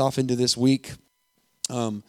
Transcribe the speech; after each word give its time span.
off 0.00 0.18
into 0.18 0.34
this 0.34 0.56
week. 0.56 0.92
Um, 1.68 2.02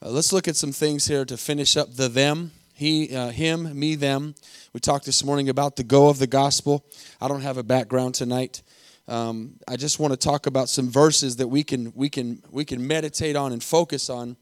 uh, 0.00 0.08
let's 0.08 0.32
look 0.32 0.48
at 0.48 0.56
some 0.56 0.72
things 0.72 1.06
here 1.06 1.24
to 1.26 1.36
finish 1.36 1.76
up 1.76 1.94
the 1.94 2.08
them. 2.08 2.52
He, 2.74 3.14
uh, 3.14 3.28
him, 3.28 3.78
me, 3.78 3.94
them. 3.96 4.34
We 4.72 4.80
talked 4.80 5.04
this 5.04 5.24
morning 5.24 5.48
about 5.48 5.76
the 5.76 5.84
go 5.84 6.08
of 6.08 6.18
the 6.18 6.26
gospel. 6.26 6.86
I 7.20 7.28
don't 7.28 7.42
have 7.42 7.58
a 7.58 7.62
background 7.62 8.14
tonight. 8.14 8.62
Um, 9.08 9.58
I 9.68 9.76
just 9.76 9.98
want 9.98 10.12
to 10.12 10.16
talk 10.16 10.46
about 10.46 10.68
some 10.68 10.88
verses 10.88 11.36
that 11.36 11.48
we 11.48 11.64
can 11.64 11.92
we 11.94 12.08
can 12.08 12.42
we 12.50 12.64
can 12.64 12.86
meditate 12.86 13.36
on 13.36 13.52
and 13.52 13.62
focus 13.62 14.08
on. 14.08 14.36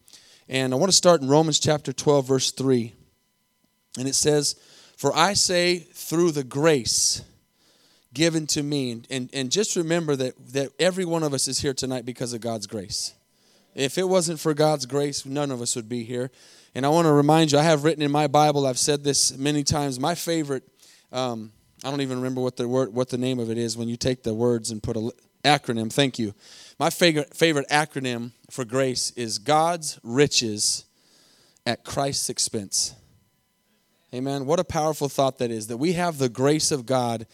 And 0.48 0.73
I 0.73 0.77
want 0.77 0.91
to 0.91 0.96
start 0.96 1.23
in 1.23 1.29
Romans 1.29 1.59
chapter 1.59 1.93
12, 1.93 2.27
verse 2.27 2.53
3. 2.53 2.93
And 3.98 4.07
it 4.07 4.14
says, 4.14 4.57
For 4.96 5.14
I 5.17 5.35
say, 5.35 5.79
through 5.79 6.32
the 6.32 6.45
grace 6.45 7.23
given 8.13 8.47
to 8.49 8.63
me. 8.63 9.03
And, 9.11 9.31
and, 9.33 9.51
just 9.51 9.77
remember 9.77 10.17
that, 10.17 10.35
that 10.53 10.71
every 10.79 11.05
one 11.05 11.23
of 11.23 11.33
us 11.33 11.49
is 11.49 11.61
here 11.61 11.75
tonight 11.75 12.05
because 12.05 12.33
of 12.33 12.41
God's 12.41 12.67
grace. 12.67 13.15
If 13.75 13.99
it 13.99 14.09
wasn't 14.09 14.41
for 14.41 14.53
God's 14.53 14.87
grace, 14.87 15.25
none 15.25 15.51
of 15.51 15.63
us 15.63 15.77
would 15.77 15.89
be 15.89 16.03
here. 16.03 16.31
And 16.75 16.85
I 16.85 16.89
want 16.89 17.07
to 17.07 17.13
remind 17.13 17.53
you, 17.53 17.59
I 17.59 17.63
have 17.63 17.85
written 17.85 18.03
in 18.03 18.11
my 18.11 18.27
Bible, 18.27 18.67
I've 18.67 18.79
said 18.79 19.04
this 19.04 19.37
many 19.37 19.63
times, 19.63 20.01
my 20.01 20.15
favorite, 20.15 20.65
um, 21.13 21.53
I 21.85 21.91
don't 21.91 22.01
even 22.01 22.18
remember 22.18 22.41
what 22.41 22.57
the 22.57 22.68
word, 22.68 22.93
what 22.93 23.09
the 23.09 23.18
name 23.18 23.39
of 23.39 23.51
it 23.51 23.59
is 23.59 23.77
when 23.77 23.89
you 23.89 23.96
take 23.96 24.23
the 24.23 24.35
words 24.35 24.71
and 24.71 24.82
put 24.82 24.96
an 24.96 25.11
acronym. 25.45 25.93
Thank 25.93 26.18
you. 26.18 26.35
My 26.79 26.90
favorite, 26.90 27.35
favorite 27.35 27.68
acronym 27.68 28.32
for 28.51 28.65
grace 28.65 29.13
is 29.13 29.39
God's 29.39 29.99
riches 30.03 30.85
at 31.65 31.85
Christ's 31.85 32.29
expense. 32.29 32.95
Amen. 34.12 34.47
What 34.47 34.59
a 34.59 34.65
powerful 34.65 35.09
thought 35.09 35.39
that 35.39 35.51
is 35.51 35.69
that 35.69 35.77
we 35.77 35.92
have 35.92 36.19
the 36.19 36.29
grace 36.29 36.73
of 36.73 36.84
God 36.84 37.27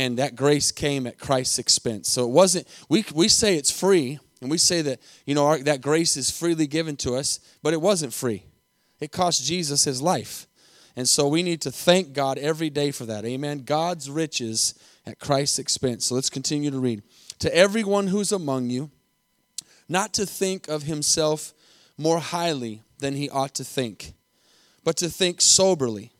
and 0.00 0.16
that 0.16 0.34
grace 0.34 0.72
came 0.72 1.06
at 1.06 1.18
Christ's 1.18 1.58
expense. 1.58 2.08
So 2.08 2.24
it 2.24 2.30
wasn't, 2.30 2.66
we, 2.88 3.04
we 3.14 3.28
say 3.28 3.56
it's 3.56 3.70
free, 3.70 4.18
and 4.40 4.50
we 4.50 4.56
say 4.56 4.80
that, 4.80 4.98
you 5.26 5.34
know, 5.34 5.44
our, 5.44 5.58
that 5.58 5.82
grace 5.82 6.16
is 6.16 6.30
freely 6.30 6.66
given 6.66 6.96
to 6.98 7.16
us, 7.16 7.38
but 7.62 7.74
it 7.74 7.82
wasn't 7.82 8.14
free. 8.14 8.44
It 8.98 9.12
cost 9.12 9.44
Jesus 9.44 9.84
his 9.84 10.00
life. 10.00 10.46
And 10.96 11.06
so 11.06 11.28
we 11.28 11.42
need 11.42 11.60
to 11.60 11.70
thank 11.70 12.14
God 12.14 12.38
every 12.38 12.70
day 12.70 12.92
for 12.92 13.04
that. 13.04 13.26
Amen. 13.26 13.64
God's 13.64 14.08
riches 14.08 14.72
at 15.04 15.18
Christ's 15.18 15.58
expense. 15.58 16.06
So 16.06 16.14
let's 16.14 16.30
continue 16.30 16.70
to 16.70 16.80
read. 16.80 17.02
To 17.40 17.54
everyone 17.54 18.06
who's 18.06 18.32
among 18.32 18.70
you, 18.70 18.90
not 19.86 20.14
to 20.14 20.24
think 20.24 20.66
of 20.66 20.84
himself 20.84 21.52
more 21.98 22.20
highly 22.20 22.80
than 23.00 23.16
he 23.16 23.28
ought 23.28 23.54
to 23.56 23.64
think, 23.64 24.14
but 24.82 24.96
to 24.96 25.10
think 25.10 25.42
soberly, 25.42 26.10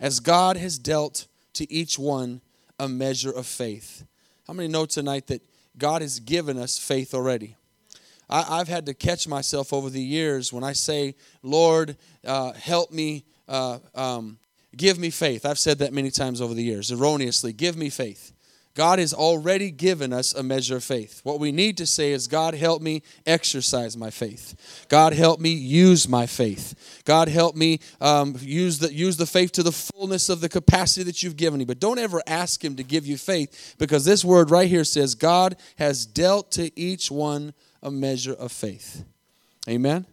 as 0.00 0.18
God 0.18 0.56
has 0.56 0.80
dealt 0.80 1.28
to 1.52 1.72
each 1.72 1.96
one 1.96 2.40
a 2.84 2.88
measure 2.88 3.30
of 3.30 3.46
faith. 3.46 4.04
How 4.46 4.52
many 4.52 4.68
know 4.68 4.84
tonight 4.84 5.26
that 5.28 5.42
God 5.78 6.02
has 6.02 6.20
given 6.20 6.58
us 6.58 6.78
faith 6.78 7.14
already? 7.14 7.56
I, 8.28 8.58
have 8.58 8.68
had 8.68 8.86
to 8.86 8.94
catch 8.94 9.26
myself 9.26 9.72
over 9.72 9.90
the 9.90 10.02
years 10.02 10.52
when 10.52 10.64
I 10.64 10.72
say, 10.72 11.14
Lord, 11.42 11.96
uh, 12.26 12.52
help 12.52 12.90
me, 12.90 13.24
uh, 13.48 13.78
um, 13.94 14.38
give 14.76 14.98
me 14.98 15.10
faith. 15.10 15.44
I've 15.44 15.58
said 15.58 15.78
that 15.78 15.92
many 15.92 16.10
times 16.10 16.40
over 16.40 16.54
the 16.54 16.62
years, 16.62 16.92
erroneously, 16.92 17.52
give 17.52 17.76
me 17.76 17.90
faith. 17.90 18.33
God 18.74 18.98
has 18.98 19.14
already 19.14 19.70
given 19.70 20.12
us 20.12 20.34
a 20.34 20.42
measure 20.42 20.76
of 20.76 20.84
faith. 20.84 21.20
What 21.22 21.38
we 21.38 21.52
need 21.52 21.76
to 21.76 21.86
say 21.86 22.10
is, 22.10 22.26
God, 22.26 22.54
help 22.54 22.82
me 22.82 23.02
exercise 23.24 23.96
my 23.96 24.10
faith. 24.10 24.86
God, 24.88 25.12
help 25.12 25.38
me 25.38 25.50
use 25.50 26.08
my 26.08 26.26
faith. 26.26 27.02
God, 27.04 27.28
help 27.28 27.54
me 27.54 27.78
um, 28.00 28.36
use, 28.40 28.80
the, 28.80 28.92
use 28.92 29.16
the 29.16 29.26
faith 29.26 29.52
to 29.52 29.62
the 29.62 29.70
fullness 29.70 30.28
of 30.28 30.40
the 30.40 30.48
capacity 30.48 31.04
that 31.04 31.22
you've 31.22 31.36
given 31.36 31.60
me. 31.60 31.64
But 31.64 31.78
don't 31.78 32.00
ever 32.00 32.20
ask 32.26 32.64
Him 32.64 32.74
to 32.76 32.82
give 32.82 33.06
you 33.06 33.16
faith 33.16 33.76
because 33.78 34.04
this 34.04 34.24
word 34.24 34.50
right 34.50 34.68
here 34.68 34.84
says, 34.84 35.14
God 35.14 35.54
has 35.76 36.04
dealt 36.04 36.50
to 36.52 36.76
each 36.78 37.12
one 37.12 37.54
a 37.80 37.92
measure 37.92 38.34
of 38.34 38.50
faith. 38.50 39.04
Amen? 39.68 40.04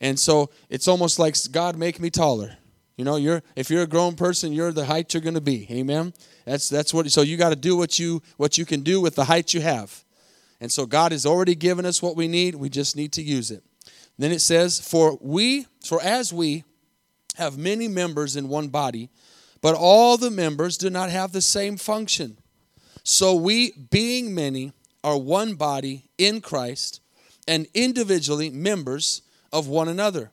And 0.00 0.18
so 0.18 0.50
it's 0.68 0.88
almost 0.88 1.20
like, 1.20 1.36
God, 1.52 1.76
make 1.76 2.00
me 2.00 2.10
taller. 2.10 2.56
You 2.96 3.04
know, 3.04 3.16
you're 3.16 3.42
if 3.56 3.70
you're 3.70 3.82
a 3.82 3.86
grown 3.86 4.14
person, 4.14 4.52
you're 4.52 4.72
the 4.72 4.84
height 4.84 5.14
you're 5.14 5.22
going 5.22 5.34
to 5.34 5.40
be. 5.40 5.66
Amen. 5.70 6.12
That's 6.44 6.68
that's 6.68 6.92
what. 6.92 7.10
So 7.10 7.22
you 7.22 7.36
got 7.36 7.50
to 7.50 7.56
do 7.56 7.76
what 7.76 7.98
you 7.98 8.22
what 8.36 8.58
you 8.58 8.66
can 8.66 8.82
do 8.82 9.00
with 9.00 9.14
the 9.14 9.24
height 9.24 9.54
you 9.54 9.60
have. 9.62 10.04
And 10.60 10.70
so 10.70 10.84
God 10.84 11.12
has 11.12 11.24
already 11.24 11.54
given 11.54 11.86
us 11.86 12.02
what 12.02 12.16
we 12.16 12.28
need. 12.28 12.54
We 12.54 12.68
just 12.68 12.96
need 12.96 13.12
to 13.12 13.22
use 13.22 13.50
it. 13.50 13.64
Then 14.18 14.32
it 14.32 14.40
says, 14.40 14.78
"For 14.78 15.18
we, 15.22 15.66
for 15.82 16.02
as 16.02 16.32
we 16.32 16.64
have 17.36 17.56
many 17.56 17.88
members 17.88 18.36
in 18.36 18.48
one 18.48 18.68
body, 18.68 19.08
but 19.62 19.74
all 19.74 20.18
the 20.18 20.30
members 20.30 20.76
do 20.76 20.90
not 20.90 21.08
have 21.08 21.32
the 21.32 21.40
same 21.40 21.78
function. 21.78 22.36
So 23.02 23.34
we, 23.34 23.72
being 23.72 24.34
many, 24.34 24.72
are 25.02 25.16
one 25.16 25.54
body 25.54 26.10
in 26.18 26.42
Christ, 26.42 27.00
and 27.48 27.66
individually 27.72 28.50
members 28.50 29.22
of 29.50 29.68
one 29.68 29.88
another, 29.88 30.32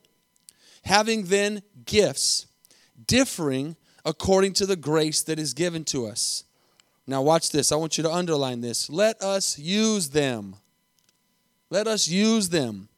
having 0.82 1.24
then 1.24 1.62
gifts." 1.86 2.44
Differing 3.08 3.74
according 4.04 4.52
to 4.52 4.66
the 4.66 4.76
grace 4.76 5.22
that 5.24 5.40
is 5.40 5.52
given 5.52 5.84
to 5.86 6.06
us. 6.06 6.44
Now, 7.06 7.22
watch 7.22 7.50
this. 7.50 7.72
I 7.72 7.76
want 7.76 7.98
you 7.98 8.04
to 8.04 8.12
underline 8.12 8.60
this. 8.60 8.88
Let 8.88 9.20
us 9.20 9.58
use 9.58 10.10
them. 10.10 10.56
Let 11.70 11.88
us 11.88 12.06
use 12.06 12.50
them. 12.50 12.88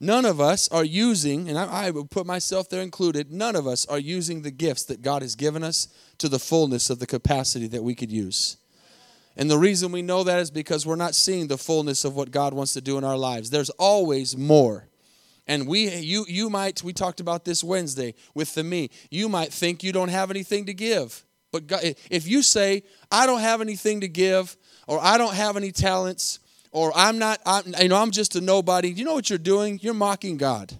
None 0.00 0.24
of 0.24 0.40
us 0.40 0.66
are 0.70 0.84
using, 0.84 1.48
and 1.48 1.58
I, 1.58 1.86
I 1.86 1.90
would 1.90 2.10
put 2.10 2.26
myself 2.26 2.70
there 2.70 2.80
included, 2.80 3.30
none 3.30 3.54
of 3.54 3.66
us 3.66 3.84
are 3.86 3.98
using 3.98 4.40
the 4.40 4.50
gifts 4.50 4.84
that 4.84 5.02
God 5.02 5.20
has 5.20 5.36
given 5.36 5.62
us 5.62 5.88
to 6.16 6.28
the 6.28 6.38
fullness 6.38 6.88
of 6.88 6.98
the 6.98 7.06
capacity 7.06 7.68
that 7.68 7.84
we 7.84 7.94
could 7.94 8.10
use. 8.10 8.56
And 9.36 9.50
the 9.50 9.58
reason 9.58 9.92
we 9.92 10.02
know 10.02 10.24
that 10.24 10.40
is 10.40 10.50
because 10.50 10.86
we're 10.86 10.96
not 10.96 11.14
seeing 11.14 11.48
the 11.48 11.58
fullness 11.58 12.04
of 12.04 12.16
what 12.16 12.30
God 12.30 12.54
wants 12.54 12.72
to 12.72 12.80
do 12.80 12.96
in 12.96 13.04
our 13.04 13.16
lives. 13.16 13.50
There's 13.50 13.70
always 13.70 14.36
more. 14.36 14.88
And 15.50 15.66
we 15.66 15.92
you 15.96 16.24
you 16.28 16.48
might 16.48 16.80
we 16.84 16.92
talked 16.92 17.18
about 17.18 17.44
this 17.44 17.64
Wednesday 17.64 18.14
with 18.36 18.54
the 18.54 18.62
me. 18.62 18.88
You 19.10 19.28
might 19.28 19.52
think 19.52 19.82
you 19.82 19.90
don't 19.90 20.08
have 20.08 20.30
anything 20.30 20.66
to 20.66 20.72
give. 20.72 21.24
But 21.50 21.66
God, 21.66 21.80
if 22.08 22.28
you 22.28 22.44
say 22.44 22.84
I 23.10 23.26
don't 23.26 23.40
have 23.40 23.60
anything 23.60 24.02
to 24.02 24.06
give 24.06 24.56
or 24.86 25.00
I 25.02 25.18
don't 25.18 25.34
have 25.34 25.56
any 25.56 25.72
talents 25.72 26.38
or 26.70 26.92
I'm 26.94 27.18
not 27.18 27.40
I'm, 27.44 27.74
you 27.80 27.88
know 27.88 28.00
I'm 28.00 28.12
just 28.12 28.36
a 28.36 28.40
nobody, 28.40 28.90
you 28.92 29.04
know 29.04 29.12
what 29.12 29.28
you're 29.28 29.40
doing? 29.40 29.80
You're 29.82 29.92
mocking 29.92 30.36
God. 30.36 30.72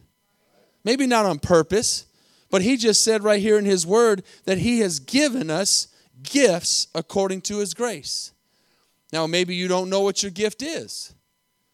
Maybe 0.85 1.05
not 1.05 1.27
on 1.27 1.41
purpose, 1.41 2.07
but 2.49 2.63
he 2.63 2.77
just 2.77 3.03
said 3.03 3.25
right 3.25 3.41
here 3.41 3.59
in 3.59 3.65
his 3.65 3.85
word 3.85 4.23
that 4.45 4.59
he 4.59 4.79
has 4.79 5.01
given 5.01 5.51
us 5.51 5.89
gifts 6.23 6.87
according 6.95 7.41
to 7.41 7.59
his 7.59 7.75
grace. 7.75 8.31
Now 9.13 9.27
maybe 9.27 9.57
you 9.57 9.67
don't 9.67 9.91
know 9.91 10.03
what 10.03 10.23
your 10.23 10.31
gift 10.31 10.63
is. 10.63 11.13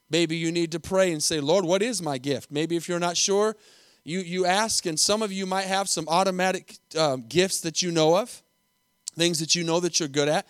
Maybe 0.08 0.36
you 0.36 0.52
need 0.52 0.72
to 0.72 0.80
pray 0.80 1.12
and 1.12 1.22
say, 1.22 1.40
Lord, 1.40 1.64
what 1.64 1.82
is 1.82 2.00
my 2.00 2.18
gift? 2.18 2.50
Maybe 2.50 2.76
if 2.76 2.88
you're 2.88 3.00
not 3.00 3.16
sure, 3.16 3.56
you, 4.04 4.20
you 4.20 4.46
ask, 4.46 4.86
and 4.86 4.98
some 4.98 5.20
of 5.20 5.32
you 5.32 5.46
might 5.46 5.66
have 5.66 5.88
some 5.88 6.06
automatic 6.08 6.78
um, 6.96 7.24
gifts 7.28 7.60
that 7.62 7.82
you 7.82 7.90
know 7.90 8.16
of, 8.16 8.42
things 9.16 9.40
that 9.40 9.56
you 9.56 9.64
know 9.64 9.80
that 9.80 9.98
you're 9.98 10.08
good 10.08 10.28
at. 10.28 10.46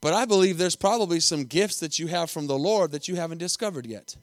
But 0.00 0.14
I 0.14 0.24
believe 0.24 0.58
there's 0.58 0.76
probably 0.76 1.20
some 1.20 1.44
gifts 1.44 1.78
that 1.80 1.98
you 1.98 2.08
have 2.08 2.30
from 2.30 2.46
the 2.48 2.58
Lord 2.58 2.90
that 2.92 3.06
you 3.06 3.16
haven't 3.16 3.38
discovered 3.38 3.86
yet. 3.86 4.16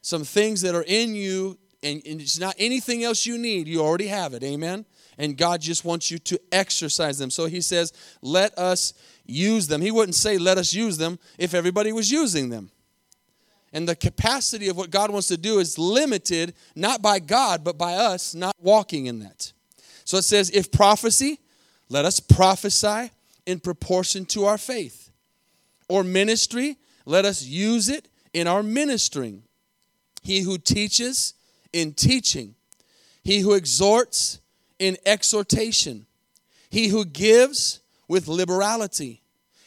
Some 0.00 0.22
things 0.22 0.60
that 0.60 0.74
are 0.74 0.84
in 0.86 1.14
you, 1.14 1.58
and, 1.82 2.02
and 2.06 2.20
it's 2.20 2.38
not 2.38 2.54
anything 2.58 3.02
else 3.02 3.26
you 3.26 3.36
need, 3.38 3.66
you 3.66 3.80
already 3.80 4.08
have 4.08 4.32
it. 4.34 4.44
Amen? 4.44 4.86
And 5.18 5.36
God 5.36 5.60
just 5.60 5.84
wants 5.84 6.10
you 6.10 6.18
to 6.18 6.40
exercise 6.52 7.18
them. 7.18 7.30
So 7.30 7.46
He 7.46 7.60
says, 7.60 7.92
let 8.22 8.56
us 8.58 8.94
use 9.24 9.66
them. 9.66 9.80
He 9.80 9.90
wouldn't 9.90 10.16
say, 10.16 10.38
let 10.38 10.58
us 10.58 10.72
use 10.72 10.98
them 10.98 11.18
if 11.38 11.54
everybody 11.54 11.92
was 11.92 12.10
using 12.12 12.50
them. 12.50 12.70
And 13.74 13.88
the 13.88 13.96
capacity 13.96 14.68
of 14.68 14.76
what 14.76 14.90
God 14.90 15.10
wants 15.10 15.26
to 15.28 15.36
do 15.36 15.58
is 15.58 15.78
limited 15.78 16.54
not 16.76 17.02
by 17.02 17.18
God, 17.18 17.64
but 17.64 17.76
by 17.76 17.94
us 17.94 18.32
not 18.32 18.54
walking 18.60 19.06
in 19.06 19.18
that. 19.18 19.52
So 20.04 20.16
it 20.18 20.22
says, 20.22 20.48
if 20.50 20.70
prophecy, 20.70 21.40
let 21.88 22.04
us 22.04 22.20
prophesy 22.20 23.10
in 23.46 23.58
proportion 23.58 24.26
to 24.26 24.44
our 24.44 24.58
faith. 24.58 25.10
Or 25.88 26.04
ministry, 26.04 26.76
let 27.04 27.24
us 27.24 27.42
use 27.42 27.88
it 27.88 28.08
in 28.32 28.46
our 28.46 28.62
ministering. 28.62 29.42
He 30.22 30.42
who 30.42 30.56
teaches 30.56 31.34
in 31.72 31.94
teaching, 31.94 32.54
he 33.24 33.40
who 33.40 33.54
exhorts 33.54 34.38
in 34.78 34.96
exhortation, 35.04 36.06
he 36.70 36.88
who 36.88 37.04
gives 37.04 37.80
with 38.06 38.28
liberality, 38.28 39.22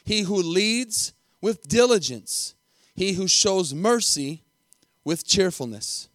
he 0.06 0.21
who 0.21 0.36
leads 0.36 1.12
with 1.42 1.68
diligence 1.68 2.56
he 2.97 3.13
who 3.13 3.27
shows 3.27 3.75
mercy 3.75 4.41
with 5.05 5.25
cheerfulness. 5.25 6.09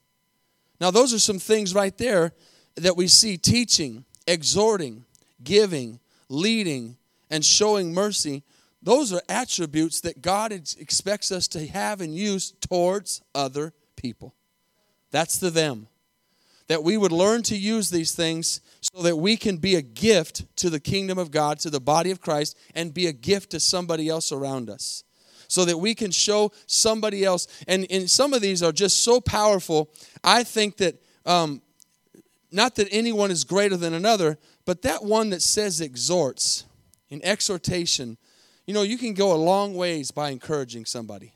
Now, 0.81 0.90
those 0.90 1.14
are 1.14 1.20
some 1.20 1.38
things 1.38 1.75
right 1.75 1.96
there 1.96 2.32
that 2.75 2.96
we 2.96 3.06
see 3.06 3.37
teaching, 3.37 4.05
exhorting, 4.26 5.05
giving, 5.44 6.00
leading, 6.29 6.96
and 7.31 7.44
showing 7.44 7.94
mercy. 7.94 8.43
Those 8.82 9.12
are 9.12 9.23
attributes 9.29 10.00
that 10.00 10.23
God 10.23 10.50
expects 10.50 11.31
us 11.31 11.46
to 11.49 11.64
have 11.69 12.00
and 12.00 12.12
use 12.14 12.52
towards 12.61 13.23
other 13.32 13.73
people. 13.94 14.35
That's 15.12 15.38
the 15.38 15.50
them. 15.50 15.87
That 16.67 16.82
we 16.82 16.96
would 16.96 17.12
learn 17.12 17.44
to 17.44 17.56
use 17.56 17.90
these 17.90 18.12
things 18.12 18.61
so 18.81 19.02
that 19.02 19.17
we 19.17 19.37
can 19.37 19.58
be 19.58 19.76
a 19.76 19.82
gift 19.82 20.56
to 20.56 20.69
the 20.69 20.81
kingdom 20.81 21.17
of 21.17 21.31
God, 21.31 21.61
to 21.61 21.70
the 21.70 21.81
body 21.81 22.11
of 22.11 22.20
Christ, 22.20 22.58
and 22.75 22.93
be 22.93 23.06
a 23.06 23.12
gift 23.12 23.50
to 23.50 23.61
somebody 23.61 24.08
else 24.08 24.32
around 24.32 24.69
us. 24.69 25.05
So 25.52 25.66
that 25.66 25.76
we 25.76 25.94
can 25.94 26.10
show 26.10 26.50
somebody 26.66 27.25
else. 27.25 27.46
And, 27.69 27.87
and 27.90 28.08
some 28.08 28.32
of 28.32 28.40
these 28.40 28.62
are 28.62 28.72
just 28.72 29.00
so 29.00 29.20
powerful. 29.20 29.90
I 30.25 30.44
think 30.44 30.78
that, 30.78 30.94
um, 31.26 31.60
not 32.50 32.76
that 32.76 32.88
anyone 32.90 33.31
is 33.31 33.44
greater 33.44 33.76
than 33.76 33.93
another, 33.93 34.38
but 34.64 34.81
that 34.82 35.04
one 35.04 35.28
that 35.31 35.43
says 35.43 35.82
exhorts 35.82 36.64
in 37.10 37.22
exhortation, 37.22 38.16
you 38.66 38.72
know, 38.72 38.81
you 38.81 38.96
can 38.96 39.12
go 39.12 39.34
a 39.34 39.37
long 39.37 39.75
ways 39.75 40.10
by 40.10 40.31
encouraging 40.31 40.87
somebody. 40.87 41.34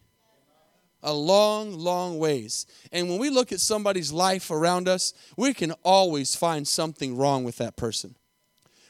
A 1.03 1.13
long, 1.13 1.75
long 1.75 2.19
ways. 2.19 2.65
And 2.93 3.11
when 3.11 3.19
we 3.19 3.29
look 3.29 3.53
at 3.53 3.61
somebody's 3.61 4.13
life 4.13 4.51
around 4.51 4.89
us, 4.89 5.13
we 5.37 5.53
can 5.53 5.73
always 5.85 6.35
find 6.35 6.67
something 6.67 7.19
wrong 7.19 7.45
with 7.45 7.59
that 7.59 7.77
person. 7.77 8.17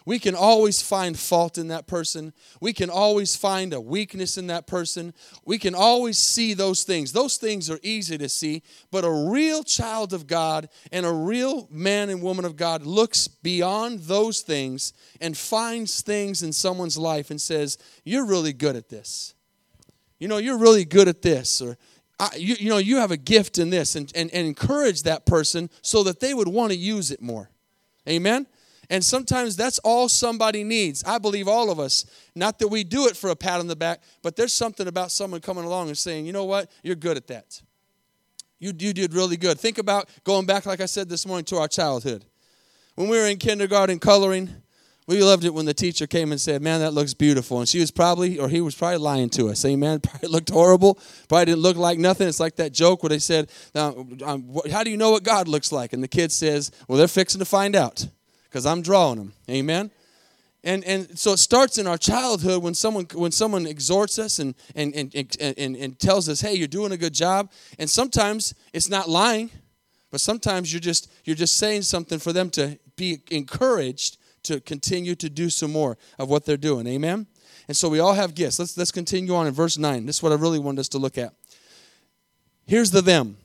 We 0.07 0.21
can 0.21 0.37
always 0.37 0.81
find 0.81 1.19
fault 1.19 1.59
in 1.59 1.67
that 1.69 1.89
person. 1.89 2.33
We 2.61 2.73
can 2.73 2.89
always 2.89 3.35
find 3.35 3.73
a 3.73 3.81
weakness 3.81 4.39
in 4.39 4.47
that 4.47 4.69
person. 4.69 5.13
We 5.45 5.59
can 5.59 5.75
always 5.75 6.17
see 6.17 6.55
those 6.55 6.85
things. 6.85 7.13
Those 7.13 7.39
things 7.39 7.69
are 7.69 7.81
easy 7.83 8.17
to 8.17 8.29
see, 8.29 8.63
but 8.93 9.05
a 9.05 9.11
real 9.11 9.65
child 9.65 10.13
of 10.13 10.29
God 10.29 10.69
and 10.93 11.05
a 11.05 11.13
real 11.13 11.67
man 11.73 12.09
and 12.09 12.23
woman 12.23 12.45
of 12.45 12.57
God 12.57 12.87
looks 12.87 13.27
beyond 13.27 13.99
those 14.03 14.43
things 14.43 14.93
and 15.21 15.37
finds 15.37 16.03
things 16.03 16.45
in 16.45 16.53
someone's 16.53 16.97
life 16.97 17.33
and 17.33 17.41
says, 17.41 17.77
You're 18.05 18.27
really 18.27 18.53
good 18.53 18.77
at 18.77 18.89
this. 18.89 19.35
You 20.21 20.29
know, 20.29 20.39
you're 20.39 20.59
really 20.59 20.85
good 20.85 21.09
at 21.09 21.21
this. 21.21 21.61
Or, 21.61 21.77
you, 22.37 22.55
you 22.61 22.71
know, 22.71 22.79
you 22.79 22.99
have 22.99 23.11
a 23.11 23.17
gift 23.17 23.59
in 23.59 23.71
this. 23.71 23.97
And, 23.97 24.11
and, 24.15 24.33
and 24.33 24.47
encourage 24.47 25.03
that 25.03 25.27
person 25.27 25.69
so 25.83 26.05
that 26.05 26.21
they 26.21 26.33
would 26.33 26.49
want 26.49 26.71
to 26.71 26.79
use 26.79 27.11
it 27.11 27.21
more. 27.21 27.51
Amen? 28.09 28.47
And 28.91 29.05
sometimes 29.05 29.57
that's 29.57 29.79
all 29.81 30.09
somebody 30.09 30.65
needs. 30.65 31.03
I 31.05 31.19
believe 31.19 31.49
all 31.49 31.71
of 31.71 31.81
us, 31.81 32.05
not 32.35 32.59
that 32.61 32.69
we 32.69 32.85
do 32.85 33.07
it 33.07 33.17
for 33.17 33.31
a 33.31 33.37
pat 33.37 33.61
on 33.61 33.67
the 33.67 33.77
back, 33.77 34.01
but 34.23 34.37
there's 34.37 34.53
something 34.53 34.87
about 34.87 35.11
someone 35.11 35.41
coming 35.41 35.65
along 35.65 35.89
and 35.89 35.99
saying, 35.99 36.27
you 36.27 36.33
know 36.33 36.45
what, 36.45 36.71
you're 36.83 36.95
good 36.95 37.17
at 37.17 37.27
that. 37.29 37.63
You, 38.59 38.73
you 38.79 38.93
did 38.93 39.13
really 39.13 39.37
good. 39.37 39.59
Think 39.59 39.79
about 39.79 40.09
going 40.25 40.47
back, 40.47 40.67
like 40.67 40.81
I 40.81 40.87
said 40.87 41.09
this 41.09 41.27
morning, 41.27 41.45
to 41.47 41.57
our 41.57 41.69
childhood. 41.69 42.25
When 42.95 43.09
we 43.09 43.19
were 43.19 43.27
in 43.27 43.37
kindergarten 43.37 43.99
coloring, 43.99 44.51
we 45.07 45.23
loved 45.23 45.45
it 45.45 45.55
when 45.55 45.67
the 45.67 45.75
teacher 45.75 46.07
came 46.07 46.33
and 46.33 46.41
said, 46.41 46.63
Man, 46.63 46.81
that 46.81 46.93
looks 46.93 47.15
beautiful. 47.15 47.61
And 47.61 47.69
she 47.69 47.79
was 47.79 47.91
probably, 47.91 48.39
or 48.39 48.49
he 48.49 48.61
was 48.61 48.75
probably 48.75 48.99
lying 48.99 49.29
to 49.31 49.49
us. 49.49 49.65
Amen. 49.65 50.01
Probably 50.03 50.29
looked 50.29 50.51
horrible. 50.51 50.99
Probably 51.29 51.45
didn't 51.45 51.61
look 51.61 51.77
like 51.77 51.99
nothing. 51.99 52.27
It's 52.27 52.41
like 52.41 52.57
that 52.57 52.73
joke 52.73 53.03
where 53.03 53.11
they 53.11 53.21
said, 53.21 53.51
um, 53.75 54.19
How 54.71 54.83
do 54.83 54.91
you 54.91 54.97
know 54.97 55.11
what 55.13 55.23
God 55.23 55.47
looks 55.47 55.71
like? 55.71 55.93
And 55.93 56.03
the 56.03 56.09
kid 56.09 56.33
says, 56.33 56.73
Well, 56.89 56.99
they're 56.99 57.07
fixing 57.07 57.39
to 57.39 57.45
find 57.45 57.77
out 57.77 58.09
because 58.57 58.65
I'm 58.65 58.81
drawing 58.81 59.19
them. 59.19 59.35
Amen. 59.51 59.91
And, 60.65 60.83
and 60.85 61.19
so 61.19 61.35
it 61.35 61.37
starts 61.37 61.77
in 61.77 61.87
our 61.87 61.99
childhood 61.99 62.63
when 62.63 62.73
someone 62.73 63.07
when 63.13 63.31
someone 63.31 63.67
exhorts 63.67 64.19
us 64.19 64.39
and, 64.39 64.55
and, 64.75 64.95
and, 64.95 65.37
and, 65.39 65.77
and 65.77 65.99
tells 65.99 66.27
us, 66.27 66.41
hey, 66.41 66.55
you're 66.55 66.67
doing 66.67 66.91
a 66.91 66.97
good 66.97 67.13
job. 67.13 67.53
And 67.79 67.91
sometimes 67.91 68.55
it's 68.73 68.89
not 68.89 69.11
lying, 69.11 69.51
but 70.11 70.23
sometimes 70.23 70.73
you're 70.73 70.81
just 70.81 71.13
you're 71.25 71.37
just 71.37 71.59
saying 71.59 71.83
something 71.83 72.19
for 72.19 72.33
them 72.33 72.49
to 72.53 72.79
be 72.97 73.19
encouraged 73.31 74.17
to 74.45 74.63
continue 74.63 75.15
to 75.17 75.29
do 75.29 75.51
some 75.51 75.71
more 75.71 75.99
of 76.19 76.31
what 76.31 76.47
they're 76.47 76.57
doing. 76.57 76.87
Amen. 76.87 77.27
And 77.69 77.77
so 77.77 77.91
we 77.91 77.99
all 77.99 78.15
have 78.15 78.35
gifts. 78.35 78.59
Let's 78.59 78.79
let's 78.79 78.91
continue 78.91 79.35
on 79.35 79.47
in 79.47 79.53
verse 79.53 79.77
9. 79.77 80.07
This 80.07 80.17
is 80.17 80.23
what 80.23 80.33
I 80.33 80.37
really 80.37 80.61
want 80.61 80.79
us 80.79 80.89
to 80.89 80.99
look 80.99 81.19
at. 81.19 81.35
Here's 82.65 82.91
the 82.91 83.03
them. 83.03 83.37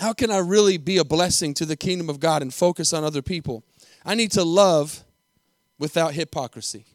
How 0.00 0.12
can 0.12 0.32
I 0.32 0.38
really 0.38 0.78
be 0.78 0.98
a 0.98 1.04
blessing 1.04 1.54
to 1.54 1.64
the 1.64 1.76
kingdom 1.76 2.08
of 2.08 2.18
God 2.18 2.42
and 2.42 2.52
focus 2.52 2.92
on 2.92 3.04
other 3.04 3.22
people? 3.22 3.62
I 4.04 4.14
need 4.14 4.32
to 4.32 4.44
love 4.44 5.04
without 5.78 6.14
hypocrisy. 6.14 6.86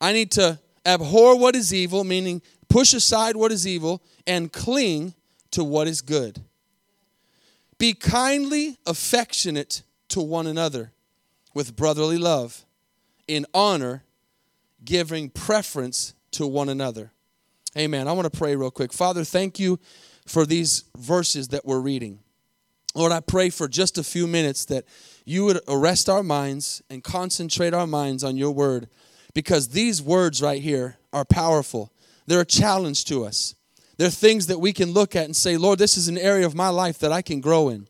I 0.00 0.12
need 0.12 0.30
to 0.32 0.58
abhor 0.84 1.38
what 1.38 1.56
is 1.56 1.72
evil, 1.72 2.04
meaning 2.04 2.42
push 2.68 2.92
aside 2.92 3.36
what 3.36 3.52
is 3.52 3.66
evil 3.66 4.02
and 4.26 4.52
cling 4.52 5.14
to 5.52 5.64
what 5.64 5.88
is 5.88 6.02
good. 6.02 6.42
Be 7.78 7.94
kindly 7.94 8.78
affectionate 8.86 9.82
to 10.08 10.20
one 10.20 10.46
another 10.46 10.92
with 11.54 11.76
brotherly 11.76 12.18
love, 12.18 12.64
in 13.26 13.46
honor, 13.54 14.04
giving 14.84 15.30
preference 15.30 16.14
to 16.32 16.46
one 16.46 16.68
another. 16.68 17.12
Amen. 17.76 18.06
I 18.06 18.12
want 18.12 18.30
to 18.30 18.38
pray 18.38 18.56
real 18.56 18.70
quick. 18.70 18.92
Father, 18.92 19.24
thank 19.24 19.58
you 19.58 19.78
for 20.26 20.46
these 20.46 20.84
verses 20.96 21.48
that 21.48 21.64
we're 21.64 21.80
reading. 21.80 22.20
Lord, 22.94 23.12
I 23.12 23.20
pray 23.20 23.50
for 23.50 23.66
just 23.66 23.98
a 23.98 24.04
few 24.04 24.26
minutes 24.26 24.64
that 24.66 24.84
you 25.24 25.44
would 25.44 25.60
arrest 25.68 26.08
our 26.08 26.22
minds 26.22 26.82
and 26.90 27.02
concentrate 27.02 27.74
our 27.74 27.86
minds 27.86 28.22
on 28.22 28.36
your 28.36 28.50
word 28.50 28.88
because 29.32 29.68
these 29.68 30.02
words 30.02 30.42
right 30.42 30.62
here 30.62 30.98
are 31.12 31.24
powerful. 31.24 31.92
They're 32.26 32.40
a 32.40 32.46
challenge 32.46 33.04
to 33.06 33.24
us. 33.24 33.54
They're 33.96 34.10
things 34.10 34.48
that 34.48 34.60
we 34.60 34.72
can 34.72 34.92
look 34.92 35.14
at 35.14 35.24
and 35.24 35.36
say, 35.36 35.56
Lord, 35.56 35.78
this 35.78 35.96
is 35.96 36.08
an 36.08 36.18
area 36.18 36.46
of 36.46 36.54
my 36.54 36.68
life 36.68 36.98
that 36.98 37.12
I 37.12 37.22
can 37.22 37.40
grow 37.40 37.68
in. 37.68 37.86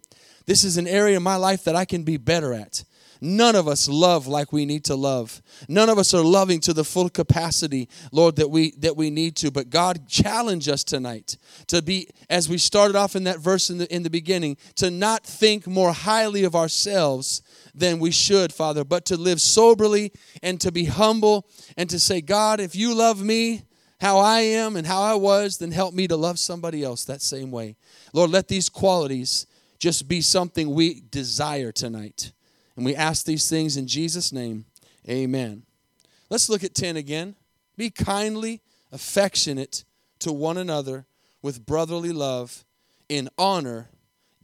This 0.47 0.65
is 0.65 0.77
an 0.77 0.87
area 0.87 1.17
of 1.17 1.23
my 1.23 1.37
life 1.37 1.65
that 1.65 1.77
I 1.77 1.85
can 1.85 2.03
be 2.03 2.19
better 2.19 2.53
at. 2.53 2.85
None 3.25 3.57
of 3.57 3.67
us 3.67 3.89
love 3.89 4.27
like 4.27 4.53
we 4.53 4.67
need 4.67 4.85
to 4.85 4.95
love. 4.95 5.41
None 5.67 5.89
of 5.89 5.97
us 5.97 6.13
are 6.13 6.23
loving 6.23 6.61
to 6.61 6.75
the 6.75 6.85
full 6.85 7.09
capacity, 7.09 7.89
Lord, 8.13 8.37
that 8.37 8.51
we 8.51 8.73
that 8.81 8.99
we 8.99 9.09
need 9.09 9.35
to. 9.37 9.51
But 9.51 9.71
God 9.71 10.07
challenge 10.07 10.69
us 10.69 10.85
tonight 10.85 11.39
to 11.69 11.81
be, 11.81 12.11
as 12.29 12.51
we 12.51 12.59
started 12.59 12.97
off 12.97 13.17
in 13.17 13.25
that 13.25 13.39
verse 13.39 13.71
in 13.71 13.79
the 13.79 13.93
in 13.93 14.03
the 14.03 14.11
beginning, 14.11 14.59
to 14.77 14.91
not 14.91 15.25
think 15.25 15.67
more 15.67 15.93
highly 15.93 16.45
of 16.45 16.55
ourselves 16.55 17.41
than 17.75 17.99
we 17.99 18.11
should, 18.11 18.53
Father, 18.53 18.85
but 18.85 19.07
to 19.07 19.17
live 19.17 19.41
soberly 19.41 20.13
and 20.43 20.61
to 20.61 20.71
be 20.71 20.85
humble 20.85 21.49
and 21.79 21.89
to 21.89 21.99
say, 21.99 22.21
God, 22.21 22.61
if 22.61 22.77
you 22.77 22.95
love 22.95 23.23
me, 23.23 23.63
how 24.01 24.19
I 24.19 24.41
am 24.41 24.77
and 24.77 24.87
how 24.87 25.01
I 25.01 25.15
was, 25.15 25.57
then 25.57 25.71
help 25.71 25.95
me 25.95 26.07
to 26.09 26.17
love 26.17 26.39
somebody 26.39 26.85
else 26.85 27.05
that 27.07 27.23
same 27.23 27.51
way. 27.51 27.77
Lord, 28.13 28.31
let 28.31 28.49
these 28.49 28.69
qualities 28.69 29.47
just 29.79 30.09
be 30.09 30.21
something 30.21 30.75
we 30.75 31.01
desire 31.11 31.73
tonight. 31.73 32.33
And 32.77 32.85
we 32.85 32.95
ask 32.95 33.25
these 33.25 33.49
things 33.49 33.77
in 33.77 33.87
Jesus' 33.87 34.33
name. 34.33 34.65
Amen. 35.09 35.63
Let's 36.31 36.49
look 36.49 36.65
at 36.65 36.75
10 36.75 36.97
again. 36.97 37.37
Be 37.77 37.91
kindly 37.91 38.63
affectionate 38.93 39.85
to 40.21 40.33
one 40.33 40.57
another 40.57 41.07
with 41.43 41.67
brotherly 41.67 42.13
love, 42.13 42.65
in 43.09 43.29
honor, 43.37 43.91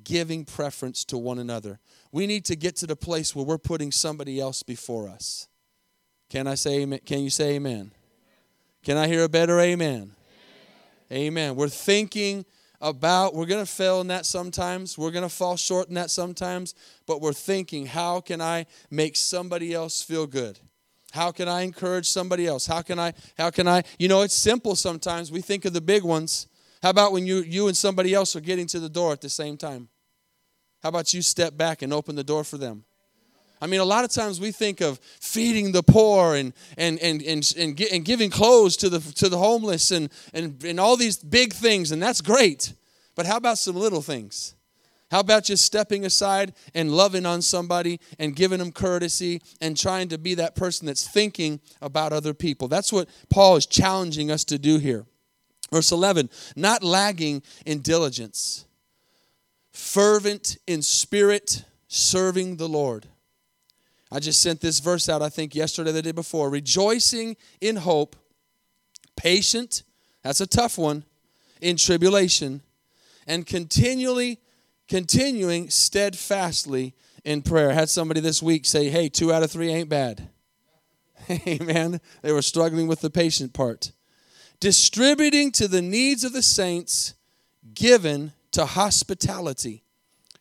giving 0.04 0.44
preference 0.44 1.04
to 1.06 1.16
one 1.16 1.38
another. 1.38 1.78
We 2.12 2.26
need 2.26 2.44
to 2.46 2.56
get 2.56 2.76
to 2.76 2.86
the 2.86 2.96
place 2.96 3.34
where 3.34 3.44
we're 3.44 3.58
putting 3.58 3.92
somebody 3.92 4.40
else 4.40 4.62
before 4.62 5.08
us. 5.08 5.48
Can 6.28 6.46
I 6.46 6.54
say 6.54 6.80
amen? 6.80 7.00
Can 7.04 7.20
you 7.20 7.30
say 7.30 7.54
amen? 7.54 7.92
Can 8.82 8.96
I 8.96 9.06
hear 9.06 9.24
a 9.24 9.28
better 9.28 9.58
amen? 9.60 10.14
Amen. 11.10 11.26
amen. 11.26 11.56
We're 11.56 11.68
thinking 11.68 12.44
about. 12.80 13.34
We're 13.34 13.46
going 13.46 13.64
to 13.64 13.70
fail 13.70 14.00
in 14.00 14.06
that 14.08 14.26
sometimes. 14.26 14.96
We're 14.96 15.10
going 15.10 15.28
to 15.28 15.34
fall 15.34 15.56
short 15.56 15.88
in 15.88 15.94
that 15.94 16.10
sometimes. 16.10 16.74
But 17.06 17.20
we're 17.20 17.32
thinking 17.32 17.86
how 17.86 18.20
can 18.20 18.40
i 18.40 18.66
make 18.90 19.16
somebody 19.16 19.74
else 19.74 20.02
feel 20.02 20.26
good? 20.26 20.58
How 21.12 21.30
can 21.32 21.48
i 21.48 21.62
encourage 21.62 22.08
somebody 22.08 22.46
else? 22.46 22.66
How 22.66 22.82
can 22.82 22.98
i 22.98 23.12
how 23.36 23.50
can 23.50 23.68
i? 23.68 23.82
You 23.98 24.08
know 24.08 24.22
it's 24.22 24.34
simple 24.34 24.76
sometimes. 24.76 25.30
We 25.30 25.40
think 25.40 25.64
of 25.64 25.72
the 25.72 25.80
big 25.80 26.04
ones. 26.04 26.46
How 26.82 26.90
about 26.90 27.12
when 27.12 27.26
you 27.26 27.38
you 27.38 27.68
and 27.68 27.76
somebody 27.76 28.14
else 28.14 28.34
are 28.36 28.40
getting 28.40 28.66
to 28.68 28.80
the 28.80 28.88
door 28.88 29.12
at 29.12 29.20
the 29.20 29.28
same 29.28 29.56
time? 29.56 29.88
How 30.82 30.88
about 30.88 31.12
you 31.12 31.20
step 31.20 31.56
back 31.56 31.82
and 31.82 31.92
open 31.92 32.16
the 32.16 32.24
door 32.24 32.44
for 32.44 32.56
them 32.56 32.84
I 33.60 33.66
mean, 33.66 33.80
a 33.80 33.84
lot 33.84 34.04
of 34.04 34.10
times 34.10 34.40
we 34.40 34.52
think 34.52 34.80
of 34.80 34.98
feeding 35.20 35.72
the 35.72 35.82
poor 35.82 36.34
and, 36.34 36.54
and, 36.78 36.98
and, 37.00 37.22
and, 37.22 37.54
and, 37.58 37.80
and 37.80 38.04
giving 38.04 38.30
clothes 38.30 38.76
to 38.78 38.88
the, 38.88 39.00
to 39.14 39.28
the 39.28 39.38
homeless 39.38 39.90
and, 39.90 40.10
and, 40.32 40.62
and 40.64 40.80
all 40.80 40.96
these 40.96 41.18
big 41.18 41.52
things, 41.52 41.92
and 41.92 42.02
that's 42.02 42.20
great. 42.20 42.72
But 43.14 43.26
how 43.26 43.36
about 43.36 43.58
some 43.58 43.76
little 43.76 44.00
things? 44.00 44.54
How 45.10 45.20
about 45.20 45.44
just 45.44 45.66
stepping 45.66 46.06
aside 46.06 46.54
and 46.72 46.92
loving 46.92 47.26
on 47.26 47.42
somebody 47.42 47.98
and 48.18 48.36
giving 48.36 48.60
them 48.60 48.70
courtesy 48.70 49.42
and 49.60 49.76
trying 49.76 50.08
to 50.08 50.18
be 50.18 50.34
that 50.34 50.54
person 50.54 50.86
that's 50.86 51.06
thinking 51.06 51.60
about 51.82 52.12
other 52.12 52.32
people? 52.32 52.68
That's 52.68 52.92
what 52.92 53.08
Paul 53.28 53.56
is 53.56 53.66
challenging 53.66 54.30
us 54.30 54.44
to 54.44 54.58
do 54.58 54.78
here. 54.78 55.04
Verse 55.72 55.92
11, 55.92 56.30
not 56.56 56.82
lagging 56.82 57.42
in 57.66 57.80
diligence, 57.80 58.64
fervent 59.72 60.56
in 60.66 60.82
spirit, 60.82 61.64
serving 61.88 62.56
the 62.56 62.68
Lord. 62.68 63.06
I 64.12 64.18
just 64.18 64.42
sent 64.42 64.60
this 64.60 64.80
verse 64.80 65.08
out, 65.08 65.22
I 65.22 65.28
think, 65.28 65.54
yesterday, 65.54 65.92
the 65.92 66.02
day 66.02 66.12
before. 66.12 66.50
Rejoicing 66.50 67.36
in 67.60 67.76
hope, 67.76 68.16
patient, 69.16 69.84
that's 70.22 70.40
a 70.40 70.46
tough 70.46 70.78
one, 70.78 71.04
in 71.60 71.76
tribulation, 71.76 72.62
and 73.26 73.46
continually, 73.46 74.40
continuing 74.88 75.70
steadfastly 75.70 76.94
in 77.24 77.42
prayer. 77.42 77.70
I 77.70 77.74
had 77.74 77.88
somebody 77.88 78.20
this 78.20 78.42
week 78.42 78.66
say, 78.66 78.88
hey, 78.88 79.08
two 79.08 79.32
out 79.32 79.42
of 79.42 79.50
three 79.50 79.70
ain't 79.70 79.88
bad. 79.88 80.28
Amen. 81.46 82.00
They 82.22 82.32
were 82.32 82.42
struggling 82.42 82.88
with 82.88 83.00
the 83.00 83.10
patient 83.10 83.52
part. 83.52 83.92
Distributing 84.58 85.52
to 85.52 85.68
the 85.68 85.82
needs 85.82 86.24
of 86.24 86.32
the 86.32 86.42
saints, 86.42 87.14
given 87.74 88.32
to 88.52 88.66
hospitality. 88.66 89.84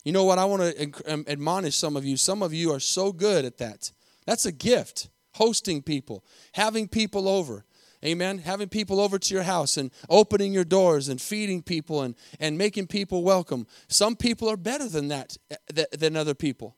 You 0.04 0.14
know 0.14 0.24
what? 0.24 0.38
I 0.38 0.46
want 0.46 0.62
to 0.62 1.14
um, 1.14 1.26
admonish 1.28 1.76
some 1.76 1.96
of 1.96 2.06
you. 2.06 2.18
Some 2.18 2.42
of 2.42 2.54
you 2.54 2.72
are 2.72 2.80
so 2.80 3.12
good 3.12 3.46
at 3.46 3.58
that. 3.58 3.92
That's 4.26 4.46
a 4.46 4.52
gift. 4.52 5.10
Hosting 5.34 5.84
people, 5.84 6.26
having 6.54 6.88
people 6.88 7.30
over, 7.30 7.64
Amen. 8.04 8.38
Having 8.38 8.70
people 8.70 9.02
over 9.02 9.20
to 9.20 9.34
your 9.34 9.44
house 9.44 9.76
and 9.76 9.92
opening 10.10 10.54
your 10.54 10.64
doors 10.64 11.10
and 11.10 11.22
feeding 11.22 11.62
people 11.62 12.04
and, 12.04 12.16
and 12.40 12.58
making 12.58 12.88
people 12.88 13.24
welcome. 13.24 13.68
Some 13.90 14.16
people 14.16 14.50
are 14.50 14.56
better 14.56 14.88
than 14.88 15.10
that, 15.10 15.38
eh, 15.52 15.84
than 15.92 16.16
other 16.16 16.34
people. 16.34 16.78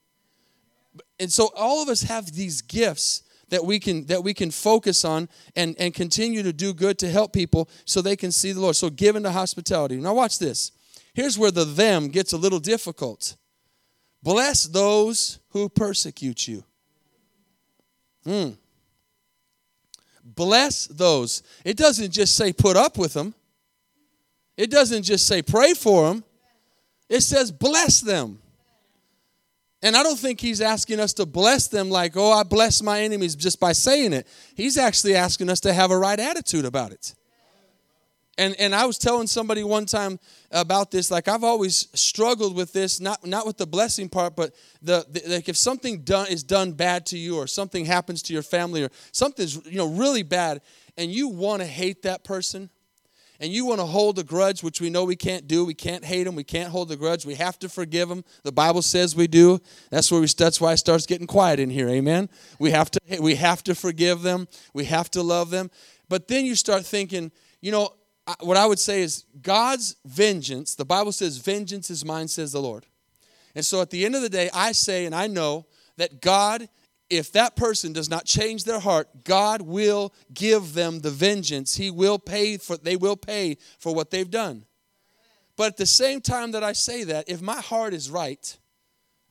And 1.19 1.31
so 1.31 1.51
all 1.55 1.83
of 1.83 1.89
us 1.89 2.01
have 2.03 2.31
these 2.33 2.63
gifts 2.63 3.21
that 3.49 3.63
we 3.63 3.79
can 3.79 4.05
that 4.07 4.23
we 4.23 4.33
can 4.33 4.49
focus 4.49 5.05
on 5.05 5.29
and, 5.55 5.75
and 5.77 5.93
continue 5.93 6.41
to 6.41 6.53
do 6.53 6.73
good 6.73 6.97
to 6.99 7.09
help 7.09 7.33
people 7.33 7.69
so 7.85 8.01
they 8.01 8.15
can 8.15 8.31
see 8.31 8.51
the 8.51 8.59
Lord. 8.59 8.75
So 8.75 8.89
give 8.89 9.15
into 9.15 9.29
hospitality. 9.29 9.97
Now 9.97 10.15
watch 10.15 10.39
this. 10.39 10.71
Here's 11.13 11.37
where 11.37 11.51
the 11.51 11.65
them 11.65 12.07
gets 12.07 12.33
a 12.33 12.37
little 12.37 12.59
difficult. 12.59 13.35
Bless 14.23 14.63
those 14.63 15.39
who 15.49 15.67
persecute 15.67 16.47
you. 16.47 16.63
Hmm. 18.23 18.51
Bless 20.23 20.87
those. 20.87 21.43
It 21.65 21.75
doesn't 21.75 22.11
just 22.11 22.35
say 22.35 22.53
put 22.53 22.77
up 22.77 22.97
with 22.97 23.13
them. 23.13 23.33
It 24.55 24.69
doesn't 24.69 25.03
just 25.03 25.25
say 25.27 25.41
pray 25.41 25.73
for 25.73 26.07
them. 26.07 26.23
It 27.09 27.21
says 27.21 27.51
bless 27.51 28.01
them. 28.01 28.39
And 29.83 29.95
I 29.95 30.03
don't 30.03 30.19
think 30.19 30.39
he's 30.39 30.61
asking 30.61 30.99
us 30.99 31.13
to 31.13 31.25
bless 31.25 31.67
them 31.67 31.89
like, 31.89 32.15
oh, 32.15 32.31
I 32.31 32.43
bless 32.43 32.83
my 32.83 33.01
enemies 33.01 33.35
just 33.35 33.59
by 33.59 33.71
saying 33.71 34.13
it. 34.13 34.27
He's 34.55 34.77
actually 34.77 35.15
asking 35.15 35.49
us 35.49 35.59
to 35.61 35.73
have 35.73 35.89
a 35.89 35.97
right 35.97 36.19
attitude 36.19 36.65
about 36.65 36.91
it. 36.91 37.15
And, 38.37 38.55
and 38.59 38.73
I 38.73 38.85
was 38.85 38.97
telling 38.97 39.27
somebody 39.27 39.63
one 39.63 39.85
time 39.85 40.19
about 40.51 40.89
this, 40.89 41.11
like 41.11 41.27
I've 41.27 41.43
always 41.43 41.87
struggled 41.93 42.55
with 42.55 42.71
this, 42.71 42.99
not, 42.99 43.25
not 43.25 43.45
with 43.45 43.57
the 43.57 43.67
blessing 43.67 44.09
part, 44.09 44.35
but 44.35 44.55
the, 44.81 45.05
the 45.09 45.21
like 45.27 45.49
if 45.49 45.57
something 45.57 46.01
done 46.01 46.27
is 46.29 46.43
done 46.43 46.71
bad 46.71 47.05
to 47.07 47.17
you 47.17 47.37
or 47.37 47.45
something 47.45 47.85
happens 47.85 48.21
to 48.23 48.33
your 48.33 48.41
family 48.41 48.83
or 48.83 48.89
something's 49.11 49.63
you 49.65 49.77
know 49.77 49.89
really 49.89 50.23
bad 50.23 50.61
and 50.97 51.11
you 51.11 51.27
want 51.27 51.61
to 51.61 51.67
hate 51.67 52.03
that 52.03 52.23
person, 52.23 52.69
and 53.41 53.51
you 53.51 53.65
want 53.65 53.79
to 53.79 53.85
hold 53.85 54.19
a 54.19 54.23
grudge, 54.23 54.61
which 54.61 54.79
we 54.79 54.91
know 54.91 55.03
we 55.03 55.15
can't 55.15 55.47
do. 55.47 55.65
We 55.65 55.73
can't 55.73 56.05
hate 56.05 56.25
them. 56.25 56.35
We 56.35 56.43
can't 56.43 56.69
hold 56.69 56.91
a 56.91 56.95
grudge. 56.95 57.25
We 57.25 57.33
have 57.35 57.57
to 57.59 57.69
forgive 57.69 58.07
them. 58.07 58.23
The 58.43 58.51
Bible 58.51 58.83
says 58.83 59.15
we 59.15 59.25
do. 59.25 59.59
That's 59.89 60.11
where 60.11 60.21
we. 60.21 60.27
That's 60.27 60.61
why 60.61 60.73
it 60.73 60.77
starts 60.77 61.07
getting 61.07 61.25
quiet 61.25 61.59
in 61.59 61.71
here. 61.71 61.89
Amen. 61.89 62.29
We 62.59 62.69
have 62.69 62.91
to. 62.91 62.99
We 63.19 63.35
have 63.35 63.63
to 63.63 63.73
forgive 63.73 64.21
them. 64.21 64.47
We 64.75 64.85
have 64.85 65.09
to 65.11 65.23
love 65.23 65.49
them. 65.49 65.71
But 66.07 66.27
then 66.27 66.45
you 66.45 66.53
start 66.53 66.85
thinking, 66.85 67.31
you 67.61 67.71
know, 67.71 67.95
what 68.39 68.57
I 68.57 68.65
would 68.65 68.79
say 68.79 69.01
is 69.01 69.25
God's 69.41 69.95
vengeance. 70.05 70.75
The 70.75 70.85
Bible 70.85 71.11
says, 71.11 71.37
"Vengeance 71.37 71.89
is 71.89 72.05
mine," 72.05 72.27
says 72.27 72.51
the 72.51 72.61
Lord. 72.61 72.85
And 73.55 73.65
so 73.65 73.81
at 73.81 73.89
the 73.89 74.05
end 74.05 74.15
of 74.15 74.21
the 74.21 74.29
day, 74.29 74.49
I 74.53 74.71
say 74.71 75.05
and 75.05 75.13
I 75.13 75.27
know 75.27 75.65
that 75.97 76.21
God 76.21 76.69
if 77.11 77.33
that 77.33 77.57
person 77.57 77.91
does 77.91 78.09
not 78.09 78.23
change 78.23 78.63
their 78.63 78.79
heart, 78.79 79.25
God 79.25 79.61
will 79.61 80.13
give 80.33 80.73
them 80.73 81.01
the 81.01 81.11
vengeance. 81.11 81.75
He 81.75 81.91
will 81.91 82.17
pay 82.17 82.55
for 82.57 82.77
they 82.77 82.95
will 82.95 83.17
pay 83.17 83.57
for 83.79 83.93
what 83.93 84.09
they've 84.11 84.31
done. 84.31 84.65
But 85.57 85.67
at 85.67 85.77
the 85.77 85.85
same 85.85 86.21
time 86.21 86.51
that 86.51 86.63
I 86.63 86.71
say 86.71 87.03
that, 87.03 87.27
if 87.27 87.41
my 87.41 87.59
heart 87.59 87.93
is 87.93 88.09
right, 88.09 88.57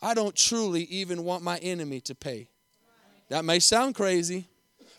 I 0.02 0.12
don't 0.12 0.36
truly 0.36 0.84
even 0.84 1.24
want 1.24 1.42
my 1.42 1.56
enemy 1.58 2.00
to 2.02 2.14
pay. 2.14 2.50
That 3.30 3.46
may 3.46 3.58
sound 3.58 3.94
crazy, 3.94 4.46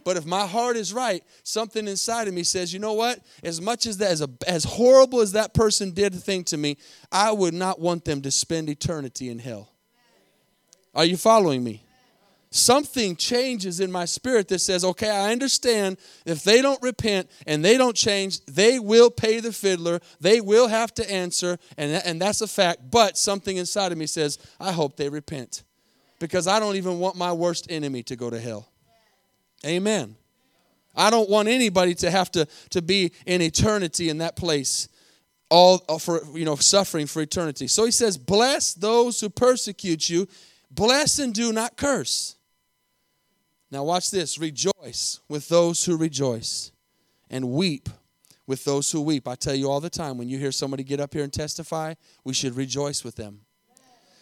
but 0.04 0.18
if 0.18 0.26
my 0.26 0.46
heart 0.46 0.78
is 0.78 0.94
right, 0.94 1.24
something 1.44 1.88
inside 1.88 2.28
of 2.28 2.34
me 2.34 2.44
says, 2.44 2.74
you 2.74 2.80
know 2.80 2.94
what? 2.94 3.20
As 3.44 3.62
much 3.62 3.86
as 3.86 3.98
that, 3.98 4.12
as, 4.12 4.22
a, 4.22 4.30
as 4.48 4.64
horrible 4.64 5.22
as 5.22 5.32
that 5.34 5.54
person 5.54 5.92
did 5.92 6.14
a 6.14 6.18
thing 6.18 6.44
to 6.46 6.58
me, 6.58 6.78
I 7.12 7.32
would 7.32 7.54
not 7.54 7.80
want 7.80 8.06
them 8.06 8.22
to 8.22 8.32
spend 8.32 8.70
eternity 8.70 9.30
in 9.30 9.40
hell. 9.40 9.70
Are 10.94 11.06
you 11.06 11.18
following 11.18 11.64
me? 11.64 11.84
something 12.52 13.16
changes 13.16 13.80
in 13.80 13.92
my 13.92 14.06
spirit 14.06 14.50
that 14.50 14.60
says, 14.60 14.84
okay, 14.84 15.10
I 15.10 15.32
understand 15.32 15.98
if 16.26 16.44
they 16.44 16.62
don't 16.62 16.82
repent 16.84 17.30
and 17.48 17.64
they 17.64 17.78
don't 17.78 17.96
change, 17.96 18.46
they 18.46 18.78
will 18.78 19.10
pay 19.10 19.40
the 19.40 19.54
fiddler, 19.54 20.02
they 20.20 20.42
will 20.42 20.68
have 20.68 20.94
to 20.96 21.12
answer, 21.12 21.58
and, 21.78 21.94
and 22.06 22.22
that's 22.22 22.42
a 22.42 22.48
fact. 22.48 22.92
But 22.92 23.18
something 23.18 23.58
inside 23.58 23.92
of 23.92 23.98
me 23.98 24.06
says, 24.06 24.38
I 24.60 24.74
hope 24.74 24.98
they 24.98 25.10
repent 25.10 25.64
because 26.20 26.48
I 26.48 26.60
don't 26.60 26.76
even 26.76 27.00
want 27.00 27.16
my 27.16 27.32
worst 27.32 27.68
enemy 27.72 28.04
to 28.04 28.16
go 28.16 28.30
to 28.30 28.40
hell. 28.40 28.71
Amen. 29.66 30.16
I 30.96 31.10
don't 31.10 31.30
want 31.30 31.48
anybody 31.48 31.94
to 31.96 32.12
have 32.12 32.32
to, 32.32 32.48
to 32.72 32.82
be 32.82 33.12
in 33.26 33.42
eternity 33.42 34.10
in 34.10 34.18
that 34.18 34.36
place 34.36 34.88
all 35.52 35.84
uh, 35.90 35.98
for 35.98 36.22
you 36.34 36.46
know 36.46 36.56
suffering 36.56 37.06
for 37.06 37.22
eternity. 37.22 37.68
So 37.68 37.86
he 37.86 37.92
says, 37.92 38.18
"Bless 38.18 38.74
those 38.74 39.20
who 39.20 39.30
persecute 39.30 40.10
you, 40.10 40.28
bless 40.72 41.20
and 41.20 41.34
do 41.34 41.52
not 41.52 41.78
curse." 41.78 42.36
Now, 43.70 43.84
watch 43.84 44.12
this 44.12 44.40
rejoice 44.40 45.20
with 45.30 45.48
those 45.50 45.84
who 45.84 45.98
rejoice, 45.98 46.72
and 47.30 47.52
weep 47.52 47.90
with 48.48 48.64
those 48.64 48.92
who 48.92 49.02
weep. 49.02 49.28
I 49.28 49.36
tell 49.36 49.54
you 49.54 49.70
all 49.70 49.80
the 49.80 49.90
time 49.90 50.18
when 50.18 50.30
you 50.30 50.38
hear 50.38 50.52
somebody 50.52 50.84
get 50.84 51.00
up 51.00 51.14
here 51.14 51.24
and 51.24 51.32
testify, 51.32 51.94
we 52.24 52.34
should 52.34 52.56
rejoice 52.56 53.04
with 53.04 53.16
them. 53.16 53.42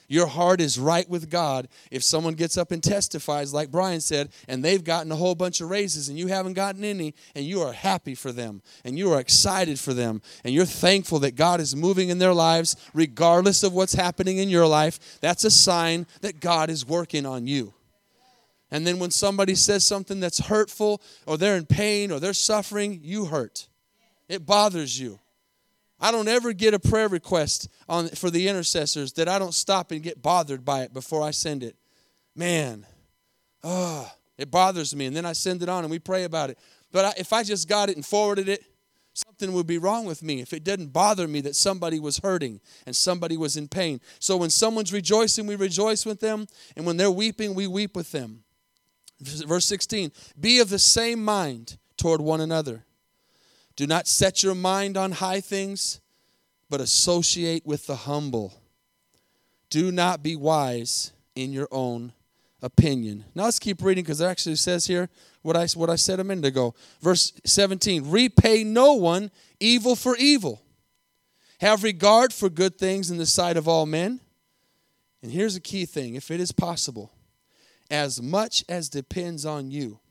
Your 0.09 0.25
heart 0.25 0.59
is 0.59 0.79
right 0.79 1.07
with 1.07 1.29
God 1.29 1.67
if 1.91 2.03
someone 2.03 2.33
gets 2.33 2.57
up 2.57 2.71
and 2.71 2.83
testifies, 2.83 3.53
like 3.53 3.69
Brian 3.69 4.01
said, 4.01 4.29
and 4.47 4.65
they've 4.65 4.83
gotten 4.83 5.11
a 5.11 5.15
whole 5.15 5.35
bunch 5.35 5.61
of 5.61 5.69
raises 5.69 6.09
and 6.09 6.17
you 6.17 6.27
haven't 6.27 6.53
gotten 6.53 6.83
any, 6.83 7.13
and 7.35 7.45
you 7.45 7.61
are 7.61 7.71
happy 7.71 8.15
for 8.15 8.31
them 8.31 8.63
and 8.83 8.97
you 8.97 9.13
are 9.13 9.19
excited 9.19 9.79
for 9.79 9.93
them 9.93 10.23
and 10.43 10.53
you're 10.53 10.65
thankful 10.65 11.19
that 11.19 11.35
God 11.35 11.61
is 11.61 11.75
moving 11.75 12.09
in 12.09 12.17
their 12.17 12.33
lives 12.33 12.75
regardless 12.93 13.61
of 13.61 13.71
what's 13.71 13.93
happening 13.93 14.39
in 14.39 14.49
your 14.49 14.65
life. 14.65 15.19
That's 15.21 15.43
a 15.43 15.51
sign 15.51 16.07
that 16.21 16.39
God 16.39 16.71
is 16.71 16.87
working 16.87 17.27
on 17.27 17.45
you. 17.45 17.75
And 18.71 18.85
then 18.85 18.97
when 18.97 19.11
somebody 19.11 19.53
says 19.53 19.85
something 19.85 20.19
that's 20.19 20.39
hurtful 20.39 21.01
or 21.27 21.37
they're 21.37 21.55
in 21.55 21.67
pain 21.67 22.11
or 22.11 22.19
they're 22.19 22.33
suffering, 22.33 22.99
you 23.03 23.25
hurt. 23.25 23.67
It 24.27 24.45
bothers 24.45 24.99
you. 24.99 25.19
I 25.99 26.11
don't 26.11 26.27
ever 26.27 26.53
get 26.53 26.73
a 26.73 26.79
prayer 26.79 27.07
request 27.07 27.67
on 27.87 28.07
for 28.09 28.29
the 28.29 28.47
intercessors 28.47 29.13
that 29.13 29.27
I 29.27 29.37
don't 29.37 29.53
stop 29.53 29.91
and 29.91 30.01
get 30.01 30.21
bothered 30.21 30.63
by 30.63 30.81
it 30.83 30.93
before 30.93 31.21
I 31.21 31.31
send 31.31 31.63
it. 31.63 31.75
Man, 32.35 32.85
oh, 33.63 34.09
it 34.37 34.49
bothers 34.49 34.95
me. 34.95 35.05
And 35.05 35.15
then 35.15 35.25
I 35.25 35.33
send 35.33 35.61
it 35.61 35.69
on 35.69 35.83
and 35.83 35.91
we 35.91 35.99
pray 35.99 36.23
about 36.23 36.49
it. 36.49 36.57
But 36.91 37.05
I, 37.05 37.13
if 37.17 37.33
I 37.33 37.43
just 37.43 37.67
got 37.67 37.89
it 37.89 37.95
and 37.95 38.05
forwarded 38.05 38.47
it, 38.47 38.63
something 39.13 39.51
would 39.53 39.67
be 39.67 39.77
wrong 39.77 40.05
with 40.05 40.23
me 40.23 40.39
if 40.39 40.53
it 40.53 40.63
didn't 40.63 40.87
bother 40.87 41.27
me 41.27 41.41
that 41.41 41.55
somebody 41.55 41.99
was 41.99 42.19
hurting 42.19 42.61
and 42.85 42.95
somebody 42.95 43.35
was 43.35 43.57
in 43.57 43.67
pain. 43.67 43.99
So 44.19 44.37
when 44.37 44.49
someone's 44.49 44.93
rejoicing, 44.93 45.45
we 45.45 45.55
rejoice 45.55 46.05
with 46.05 46.21
them. 46.21 46.47
And 46.77 46.85
when 46.85 46.97
they're 46.97 47.11
weeping, 47.11 47.53
we 47.53 47.67
weep 47.67 47.95
with 47.95 48.11
them. 48.11 48.43
Verse 49.19 49.65
16 49.65 50.11
Be 50.39 50.59
of 50.59 50.69
the 50.69 50.79
same 50.79 51.23
mind 51.23 51.77
toward 51.97 52.21
one 52.21 52.39
another. 52.39 52.85
Do 53.79 53.87
not 53.87 54.09
set 54.09 54.43
your 54.43 54.55
mind 54.55 54.97
on 54.97 55.13
high 55.13 55.39
things, 55.39 56.01
but 56.69 56.81
associate 56.81 57.65
with 57.65 57.87
the 57.87 57.95
humble. 57.95 58.61
Do 59.69 59.89
not 59.89 60.21
be 60.21 60.35
wise 60.35 61.13
in 61.33 61.53
your 61.53 61.69
own 61.71 62.11
opinion. 62.61 63.23
Now 63.33 63.45
let's 63.45 63.57
keep 63.57 63.81
reading 63.81 64.03
because 64.03 64.19
it 64.19 64.25
actually 64.25 64.57
says 64.57 64.85
here 64.85 65.07
what 65.43 65.55
I, 65.55 65.65
what 65.67 65.89
I 65.89 65.95
said 65.95 66.19
a 66.19 66.25
minute 66.25 66.43
ago. 66.43 66.75
Verse 66.99 67.31
17 67.45 68.11
Repay 68.11 68.65
no 68.65 68.95
one 68.95 69.31
evil 69.61 69.95
for 69.95 70.17
evil. 70.17 70.61
Have 71.61 71.83
regard 71.83 72.33
for 72.33 72.49
good 72.49 72.77
things 72.77 73.09
in 73.09 73.15
the 73.15 73.25
sight 73.25 73.55
of 73.55 73.69
all 73.69 73.85
men. 73.85 74.19
And 75.23 75.31
here's 75.31 75.55
a 75.55 75.61
key 75.61 75.85
thing 75.85 76.15
if 76.15 76.31
it 76.31 76.41
is 76.41 76.51
possible, 76.51 77.13
as 77.89 78.21
much 78.21 78.65
as 78.67 78.89
depends 78.89 79.45
on 79.45 79.71
you, 79.71 80.01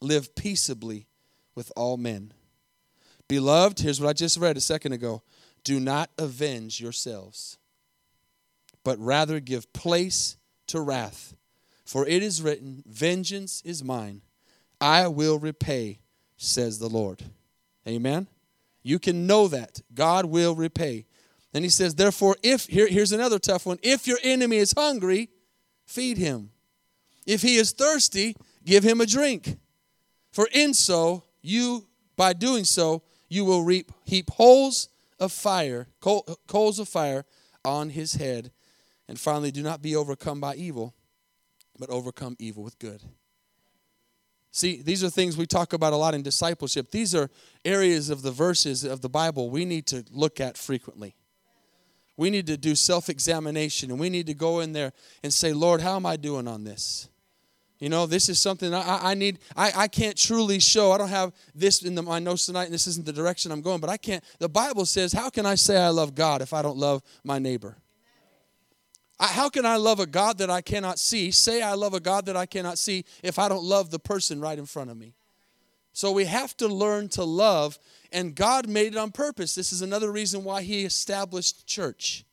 live 0.00 0.34
peaceably 0.34 1.06
with 1.54 1.70
all 1.76 1.98
men. 1.98 2.32
Beloved, 3.28 3.80
here's 3.80 4.00
what 4.00 4.08
I 4.08 4.12
just 4.14 4.38
read 4.38 4.56
a 4.56 4.60
second 4.60 4.92
ago 4.92 5.22
do 5.64 5.78
not 5.78 6.10
avenge 6.18 6.80
yourselves, 6.80 7.58
but 8.84 8.98
rather 8.98 9.38
give 9.38 9.70
place 9.72 10.36
to 10.68 10.80
wrath. 10.80 11.34
For 11.84 12.06
it 12.06 12.22
is 12.22 12.40
written, 12.40 12.82
Vengeance 12.86 13.62
is 13.64 13.84
mine, 13.84 14.22
I 14.80 15.08
will 15.08 15.38
repay, 15.38 16.00
says 16.36 16.78
the 16.78 16.88
Lord. 16.88 17.22
Amen. 17.86 18.28
You 18.82 18.98
can 18.98 19.26
know 19.26 19.48
that. 19.48 19.82
God 19.94 20.26
will 20.26 20.54
repay. 20.54 21.06
And 21.52 21.64
he 21.64 21.70
says, 21.70 21.94
Therefore, 21.94 22.36
if, 22.42 22.66
here, 22.66 22.88
here's 22.88 23.12
another 23.12 23.38
tough 23.38 23.66
one 23.66 23.78
if 23.82 24.06
your 24.06 24.18
enemy 24.22 24.58
is 24.58 24.72
hungry, 24.72 25.30
feed 25.86 26.18
him. 26.18 26.50
If 27.26 27.42
he 27.42 27.56
is 27.56 27.72
thirsty, 27.72 28.36
give 28.64 28.84
him 28.84 29.00
a 29.00 29.06
drink. 29.06 29.58
For 30.32 30.48
in 30.52 30.72
so, 30.72 31.24
you, 31.42 31.86
by 32.16 32.32
doing 32.32 32.64
so, 32.64 33.02
you 33.28 33.44
will 33.44 33.62
reap, 33.62 33.92
heap 34.04 34.30
holes 34.30 34.88
of 35.20 35.32
fire, 35.32 35.88
coals 36.00 36.78
of 36.78 36.88
fire 36.88 37.24
on 37.64 37.90
his 37.90 38.14
head. 38.14 38.50
And 39.08 39.18
finally, 39.18 39.50
do 39.50 39.62
not 39.62 39.82
be 39.82 39.96
overcome 39.96 40.40
by 40.40 40.54
evil, 40.54 40.94
but 41.78 41.90
overcome 41.90 42.36
evil 42.38 42.62
with 42.62 42.78
good. 42.78 43.02
See, 44.50 44.82
these 44.82 45.04
are 45.04 45.10
things 45.10 45.36
we 45.36 45.46
talk 45.46 45.72
about 45.72 45.92
a 45.92 45.96
lot 45.96 46.14
in 46.14 46.22
discipleship. 46.22 46.90
These 46.90 47.14
are 47.14 47.30
areas 47.64 48.10
of 48.10 48.22
the 48.22 48.30
verses 48.30 48.82
of 48.84 49.02
the 49.02 49.08
Bible 49.08 49.50
we 49.50 49.64
need 49.64 49.86
to 49.88 50.04
look 50.10 50.40
at 50.40 50.56
frequently. 50.56 51.14
We 52.16 52.30
need 52.30 52.46
to 52.48 52.56
do 52.56 52.74
self 52.74 53.08
examination 53.08 53.90
and 53.90 54.00
we 54.00 54.10
need 54.10 54.26
to 54.26 54.34
go 54.34 54.60
in 54.60 54.72
there 54.72 54.92
and 55.22 55.32
say, 55.32 55.52
Lord, 55.52 55.80
how 55.80 55.96
am 55.96 56.06
I 56.06 56.16
doing 56.16 56.48
on 56.48 56.64
this? 56.64 57.08
You 57.78 57.88
know, 57.88 58.06
this 58.06 58.28
is 58.28 58.40
something 58.40 58.74
I, 58.74 59.10
I 59.10 59.14
need. 59.14 59.38
I, 59.56 59.72
I 59.76 59.88
can't 59.88 60.16
truly 60.16 60.58
show. 60.58 60.90
I 60.90 60.98
don't 60.98 61.08
have 61.08 61.32
this 61.54 61.82
in 61.82 61.94
the, 61.94 62.02
my 62.02 62.18
notes 62.18 62.46
tonight, 62.46 62.64
and 62.64 62.74
this 62.74 62.88
isn't 62.88 63.06
the 63.06 63.12
direction 63.12 63.52
I'm 63.52 63.60
going, 63.60 63.80
but 63.80 63.88
I 63.88 63.96
can't. 63.96 64.24
The 64.40 64.48
Bible 64.48 64.84
says, 64.84 65.12
How 65.12 65.30
can 65.30 65.46
I 65.46 65.54
say 65.54 65.76
I 65.76 65.90
love 65.90 66.14
God 66.14 66.42
if 66.42 66.52
I 66.52 66.60
don't 66.60 66.76
love 66.76 67.02
my 67.22 67.38
neighbor? 67.38 67.76
I, 69.20 69.28
how 69.28 69.48
can 69.48 69.64
I 69.64 69.76
love 69.76 70.00
a 70.00 70.06
God 70.06 70.38
that 70.38 70.50
I 70.50 70.60
cannot 70.60 70.98
see? 70.98 71.30
Say 71.30 71.62
I 71.62 71.74
love 71.74 71.94
a 71.94 72.00
God 72.00 72.26
that 72.26 72.36
I 72.36 72.46
cannot 72.46 72.78
see 72.78 73.04
if 73.22 73.38
I 73.38 73.48
don't 73.48 73.64
love 73.64 73.90
the 73.90 73.98
person 74.00 74.40
right 74.40 74.58
in 74.58 74.66
front 74.66 74.90
of 74.90 74.96
me. 74.96 75.14
So 75.92 76.10
we 76.12 76.24
have 76.24 76.56
to 76.58 76.68
learn 76.68 77.08
to 77.10 77.24
love, 77.24 77.78
and 78.12 78.34
God 78.34 78.68
made 78.68 78.94
it 78.94 78.96
on 78.96 79.12
purpose. 79.12 79.54
This 79.54 79.72
is 79.72 79.82
another 79.82 80.10
reason 80.10 80.42
why 80.42 80.62
He 80.62 80.84
established 80.84 81.66
church. 81.66 82.24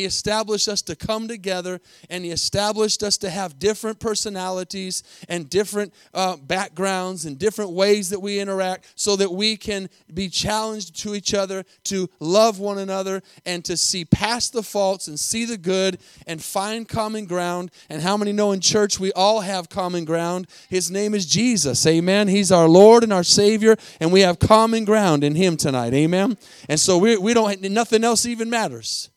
He 0.00 0.06
established 0.06 0.66
us 0.66 0.80
to 0.82 0.96
come 0.96 1.28
together 1.28 1.78
and 2.08 2.24
He 2.24 2.30
established 2.30 3.02
us 3.02 3.18
to 3.18 3.28
have 3.28 3.58
different 3.58 4.00
personalities 4.00 5.02
and 5.28 5.50
different 5.50 5.92
uh, 6.14 6.38
backgrounds 6.38 7.26
and 7.26 7.38
different 7.38 7.72
ways 7.72 8.08
that 8.08 8.20
we 8.20 8.40
interact 8.40 8.94
so 8.94 9.14
that 9.16 9.30
we 9.30 9.58
can 9.58 9.90
be 10.14 10.30
challenged 10.30 10.98
to 11.00 11.14
each 11.14 11.34
other 11.34 11.64
to 11.84 12.08
love 12.18 12.58
one 12.58 12.78
another 12.78 13.22
and 13.44 13.62
to 13.66 13.76
see 13.76 14.06
past 14.06 14.54
the 14.54 14.62
faults 14.62 15.06
and 15.06 15.20
see 15.20 15.44
the 15.44 15.58
good 15.58 15.98
and 16.26 16.42
find 16.42 16.88
common 16.88 17.26
ground. 17.26 17.70
And 17.90 18.00
how 18.00 18.16
many 18.16 18.32
know 18.32 18.52
in 18.52 18.60
church 18.60 18.98
we 18.98 19.12
all 19.12 19.40
have 19.40 19.68
common 19.68 20.06
ground? 20.06 20.46
His 20.70 20.90
name 20.90 21.14
is 21.14 21.26
Jesus. 21.26 21.86
Amen. 21.86 22.26
He's 22.26 22.50
our 22.50 22.70
Lord 22.70 23.02
and 23.02 23.12
our 23.12 23.22
Savior, 23.22 23.76
and 24.00 24.10
we 24.10 24.22
have 24.22 24.38
common 24.38 24.86
ground 24.86 25.24
in 25.24 25.34
Him 25.34 25.58
tonight. 25.58 25.92
Amen. 25.92 26.38
And 26.70 26.80
so 26.80 26.96
we, 26.96 27.18
we 27.18 27.34
don't, 27.34 27.60
nothing 27.60 28.02
else 28.02 28.24
even 28.24 28.48
matters 28.48 29.10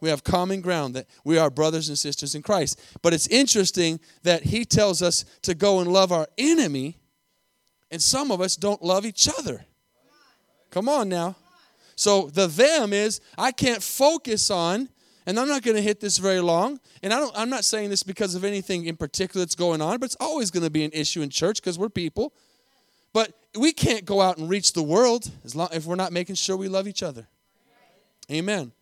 we 0.00 0.08
have 0.08 0.24
common 0.24 0.60
ground 0.60 0.94
that 0.94 1.06
we 1.24 1.38
are 1.38 1.50
brothers 1.50 1.88
and 1.88 1.98
sisters 1.98 2.34
in 2.34 2.42
Christ. 2.42 2.80
But 3.02 3.12
it's 3.12 3.26
interesting 3.28 4.00
that 4.22 4.44
he 4.44 4.64
tells 4.64 5.02
us 5.02 5.24
to 5.42 5.54
go 5.54 5.80
and 5.80 5.92
love 5.92 6.10
our 6.10 6.26
enemy, 6.38 6.98
and 7.90 8.02
some 8.02 8.30
of 8.30 8.40
us 8.40 8.56
don't 8.56 8.82
love 8.82 9.04
each 9.04 9.28
other. 9.28 9.64
Come 10.70 10.88
on 10.88 11.08
now. 11.08 11.36
So 11.96 12.30
the 12.32 12.46
them 12.46 12.92
is 12.92 13.20
I 13.36 13.52
can't 13.52 13.82
focus 13.82 14.50
on, 14.50 14.88
and 15.26 15.38
I'm 15.38 15.48
not 15.48 15.62
going 15.62 15.76
to 15.76 15.82
hit 15.82 16.00
this 16.00 16.16
very 16.16 16.40
long. 16.40 16.80
And 17.02 17.12
I 17.12 17.18
don't, 17.18 17.36
I'm 17.36 17.50
not 17.50 17.64
saying 17.64 17.90
this 17.90 18.02
because 18.02 18.34
of 18.34 18.42
anything 18.42 18.86
in 18.86 18.96
particular 18.96 19.44
that's 19.44 19.54
going 19.54 19.82
on, 19.82 19.98
but 19.98 20.06
it's 20.06 20.16
always 20.18 20.50
going 20.50 20.64
to 20.64 20.70
be 20.70 20.84
an 20.84 20.92
issue 20.94 21.20
in 21.20 21.28
church 21.28 21.60
because 21.60 21.78
we're 21.78 21.90
people. 21.90 22.32
But 23.12 23.32
we 23.58 23.72
can't 23.72 24.04
go 24.04 24.20
out 24.20 24.38
and 24.38 24.48
reach 24.48 24.72
the 24.72 24.82
world 24.82 25.30
as 25.44 25.54
long 25.54 25.68
if 25.72 25.84
we're 25.84 25.96
not 25.96 26.12
making 26.12 26.36
sure 26.36 26.56
we 26.56 26.68
love 26.68 26.88
each 26.88 27.02
other. 27.02 27.26
Amen. 28.30 28.72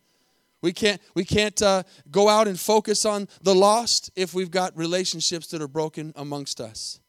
We 0.61 0.73
can't, 0.73 1.01
we 1.13 1.23
can't 1.23 1.61
uh, 1.61 1.83
go 2.11 2.27
out 2.27 2.47
and 2.47 2.59
focus 2.59 3.05
on 3.05 3.27
the 3.41 3.55
lost 3.55 4.11
if 4.15 4.33
we've 4.33 4.51
got 4.51 4.77
relationships 4.77 5.47
that 5.47 5.61
are 5.61 5.67
broken 5.67 6.11
amongst 6.15 6.59
us. 6.59 6.99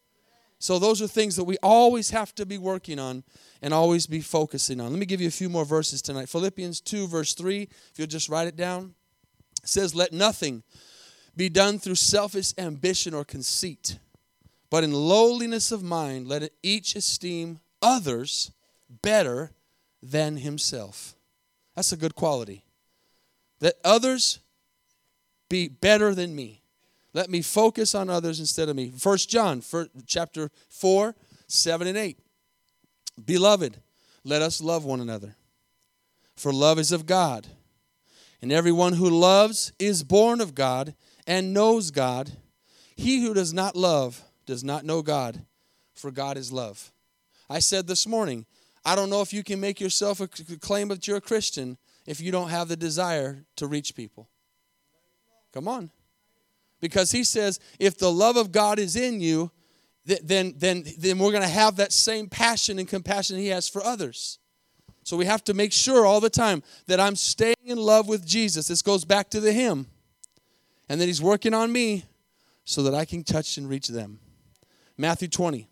So, 0.60 0.78
those 0.78 1.00
are 1.00 1.08
things 1.08 1.36
that 1.36 1.44
we 1.44 1.56
always 1.62 2.10
have 2.10 2.34
to 2.34 2.44
be 2.44 2.58
working 2.58 2.98
on 2.98 3.24
and 3.62 3.72
always 3.72 4.06
be 4.06 4.20
focusing 4.20 4.78
on. 4.78 4.90
Let 4.90 4.98
me 4.98 5.06
give 5.06 5.20
you 5.20 5.28
a 5.28 5.32
few 5.32 5.48
more 5.48 5.64
verses 5.64 6.02
tonight. 6.02 6.28
Philippians 6.28 6.80
2, 6.82 7.08
verse 7.08 7.34
3, 7.34 7.62
if 7.62 7.92
you'll 7.96 8.06
just 8.06 8.28
write 8.28 8.46
it 8.46 8.56
down, 8.56 8.94
it 9.62 9.68
says, 9.68 9.94
Let 9.94 10.12
nothing 10.12 10.62
be 11.34 11.48
done 11.48 11.78
through 11.78 11.94
selfish 11.94 12.52
ambition 12.58 13.14
or 13.14 13.24
conceit, 13.24 13.98
but 14.68 14.84
in 14.84 14.92
lowliness 14.92 15.72
of 15.72 15.82
mind, 15.82 16.28
let 16.28 16.50
each 16.62 16.94
esteem 16.94 17.60
others 17.80 18.52
better 19.02 19.52
than 20.02 20.36
himself. 20.36 21.16
That's 21.74 21.92
a 21.92 21.96
good 21.96 22.14
quality 22.14 22.64
that 23.60 23.74
others 23.84 24.40
be 25.48 25.68
better 25.68 26.14
than 26.14 26.34
me. 26.34 26.62
Let 27.12 27.28
me 27.28 27.42
focus 27.42 27.94
on 27.94 28.08
others 28.08 28.40
instead 28.40 28.68
of 28.68 28.76
me. 28.76 28.92
First 28.96 29.28
John, 29.28 29.62
chapter 30.06 30.50
4, 30.68 31.14
7 31.48 31.86
and 31.86 31.98
8. 31.98 32.18
Beloved, 33.24 33.76
let 34.24 34.42
us 34.42 34.60
love 34.60 34.84
one 34.84 35.00
another. 35.00 35.34
For 36.36 36.52
love 36.52 36.78
is 36.78 36.92
of 36.92 37.06
God. 37.06 37.46
And 38.40 38.52
everyone 38.52 38.94
who 38.94 39.10
loves 39.10 39.72
is 39.78 40.02
born 40.02 40.40
of 40.40 40.54
God 40.54 40.94
and 41.26 41.52
knows 41.52 41.90
God. 41.90 42.30
He 42.96 43.22
who 43.22 43.34
does 43.34 43.52
not 43.52 43.76
love 43.76 44.22
does 44.46 44.64
not 44.64 44.84
know 44.84 45.02
God, 45.02 45.44
for 45.94 46.10
God 46.10 46.36
is 46.36 46.52
love. 46.52 46.92
I 47.50 47.58
said 47.58 47.86
this 47.86 48.06
morning, 48.06 48.46
I 48.84 48.94
don't 48.94 49.10
know 49.10 49.20
if 49.20 49.32
you 49.32 49.42
can 49.42 49.60
make 49.60 49.80
yourself 49.80 50.20
a 50.20 50.28
claim 50.28 50.88
that 50.88 51.06
you're 51.06 51.18
a 51.18 51.20
Christian 51.20 51.76
if 52.10 52.20
you 52.20 52.32
don't 52.32 52.48
have 52.48 52.66
the 52.66 52.76
desire 52.76 53.44
to 53.54 53.68
reach 53.68 53.94
people. 53.94 54.28
Come 55.54 55.68
on. 55.68 55.92
Because 56.80 57.12
he 57.12 57.22
says, 57.22 57.60
if 57.78 57.98
the 57.98 58.10
love 58.10 58.36
of 58.36 58.50
God 58.50 58.80
is 58.80 58.96
in 58.96 59.20
you, 59.20 59.52
then, 60.04 60.54
then, 60.56 60.84
then 60.98 61.20
we're 61.20 61.30
going 61.30 61.44
to 61.44 61.48
have 61.48 61.76
that 61.76 61.92
same 61.92 62.26
passion 62.26 62.80
and 62.80 62.88
compassion 62.88 63.36
he 63.36 63.46
has 63.46 63.68
for 63.68 63.84
others. 63.84 64.40
So 65.04 65.16
we 65.16 65.24
have 65.26 65.44
to 65.44 65.54
make 65.54 65.72
sure 65.72 66.04
all 66.04 66.18
the 66.20 66.28
time 66.28 66.64
that 66.88 66.98
I'm 66.98 67.14
staying 67.14 67.54
in 67.64 67.78
love 67.78 68.08
with 68.08 68.26
Jesus. 68.26 68.66
This 68.66 68.82
goes 68.82 69.04
back 69.04 69.30
to 69.30 69.38
the 69.38 69.52
hymn. 69.52 69.86
And 70.88 71.00
that 71.00 71.06
he's 71.06 71.22
working 71.22 71.54
on 71.54 71.70
me 71.70 72.06
so 72.64 72.82
that 72.82 72.94
I 72.94 73.04
can 73.04 73.22
touch 73.22 73.56
and 73.56 73.68
reach 73.68 73.86
them. 73.86 74.18
Matthew 74.98 75.28
20. 75.28 75.68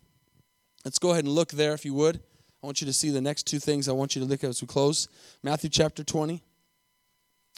Let's 0.85 0.99
go 0.99 1.11
ahead 1.11 1.25
and 1.25 1.33
look 1.33 1.51
there 1.51 1.73
if 1.73 1.83
you 1.83 1.93
would. 1.95 2.21
I 2.61 2.65
want 2.65 2.81
you 2.81 2.87
to 2.87 2.93
see 2.93 3.09
the 3.09 3.21
next 3.21 3.43
two 3.47 3.59
things 3.59 3.87
I 3.87 3.93
want 3.93 4.15
you 4.15 4.21
to 4.21 4.27
look 4.27 4.43
at 4.43 4.49
as 4.49 4.61
we 4.61 4.67
close. 4.67 5.07
Matthew 5.43 5.69
chapter 5.69 6.03
20, 6.03 6.43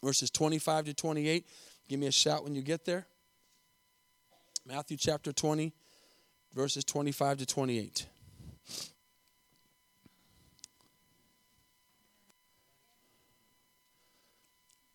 verses 0.04 0.30
25 0.30 0.86
to 0.86 0.94
28. 0.94 1.48
Give 1.90 2.00
me 2.00 2.08
a 2.08 2.12
shout 2.12 2.44
when 2.44 2.54
you 2.54 2.62
get 2.62 2.86
there. 2.86 3.08
Matthew 4.66 4.98
chapter 4.98 5.34
20, 5.34 5.74
verses 6.54 6.84
25 6.84 7.40
to 7.40 7.46
28. 7.48 8.06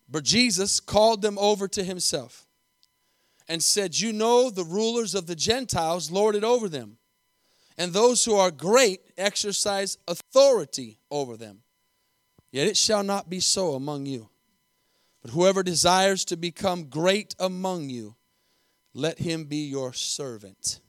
But 0.09 0.23
Jesus 0.23 0.79
called 0.79 1.21
them 1.21 1.37
over 1.37 1.67
to 1.67 1.83
himself 1.83 2.47
and 3.49 3.61
said, 3.61 3.99
You 3.99 4.13
know 4.13 4.49
the 4.49 4.63
rulers 4.63 5.15
of 5.15 5.27
the 5.27 5.35
Gentiles 5.35 6.09
lord 6.09 6.35
it 6.35 6.45
over 6.45 6.69
them 6.69 6.97
and 7.77 7.93
those 7.93 8.25
who 8.25 8.35
are 8.35 8.51
great 8.51 9.01
exercise 9.17 9.97
authority 10.07 10.97
over 11.11 11.37
them. 11.37 11.61
Yet 12.51 12.67
it 12.67 12.77
shall 12.77 13.03
not 13.03 13.29
be 13.29 13.39
so 13.39 13.73
among 13.73 14.05
you. 14.05 14.29
But 15.21 15.31
whoever 15.31 15.63
desires 15.63 16.25
to 16.25 16.37
become 16.37 16.85
great 16.85 17.35
among 17.39 17.89
you, 17.89 18.15
let 18.93 19.19
him 19.19 19.43
be 19.43 19.67
your 19.67 19.93
servant. 19.93 20.79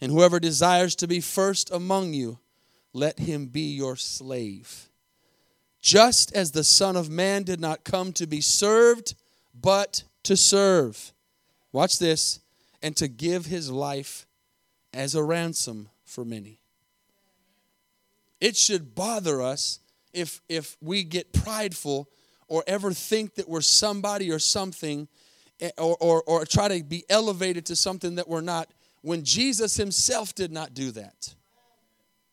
And 0.00 0.10
whoever 0.10 0.40
desires 0.40 0.96
to 0.96 1.06
be 1.06 1.20
first 1.20 1.70
among 1.70 2.14
you, 2.14 2.38
let 2.92 3.20
him 3.20 3.46
be 3.46 3.72
your 3.74 3.96
slave. 3.96 4.88
Just 5.80 6.34
as 6.34 6.50
the 6.52 6.64
Son 6.64 6.96
of 6.96 7.10
Man 7.10 7.42
did 7.42 7.60
not 7.60 7.84
come 7.84 8.12
to 8.14 8.26
be 8.26 8.40
served, 8.40 9.14
but 9.54 10.04
to 10.24 10.36
serve. 10.36 11.12
Watch 11.72 11.98
this. 11.98 12.40
And 12.82 12.96
to 12.96 13.06
give 13.06 13.46
his 13.46 13.70
life 13.70 14.26
as 14.92 15.14
a 15.14 15.22
ransom 15.22 15.88
for 16.04 16.24
many. 16.24 16.60
It 18.40 18.56
should 18.56 18.94
bother 18.94 19.40
us 19.40 19.80
if, 20.12 20.40
if 20.48 20.76
we 20.80 21.04
get 21.04 21.32
prideful 21.32 22.08
or 22.48 22.64
ever 22.66 22.92
think 22.92 23.36
that 23.36 23.48
we're 23.48 23.60
somebody 23.60 24.30
or 24.30 24.38
something 24.38 25.08
eh, 25.60 25.70
or, 25.78 25.96
or, 26.00 26.22
or 26.24 26.44
try 26.44 26.68
to 26.68 26.84
be 26.84 27.04
elevated 27.08 27.64
to 27.66 27.76
something 27.76 28.16
that 28.16 28.28
we're 28.28 28.40
not 28.40 28.68
when 29.02 29.24
Jesus 29.24 29.76
himself 29.76 30.34
did 30.34 30.52
not 30.52 30.74
do 30.74 30.90
that. 30.92 31.34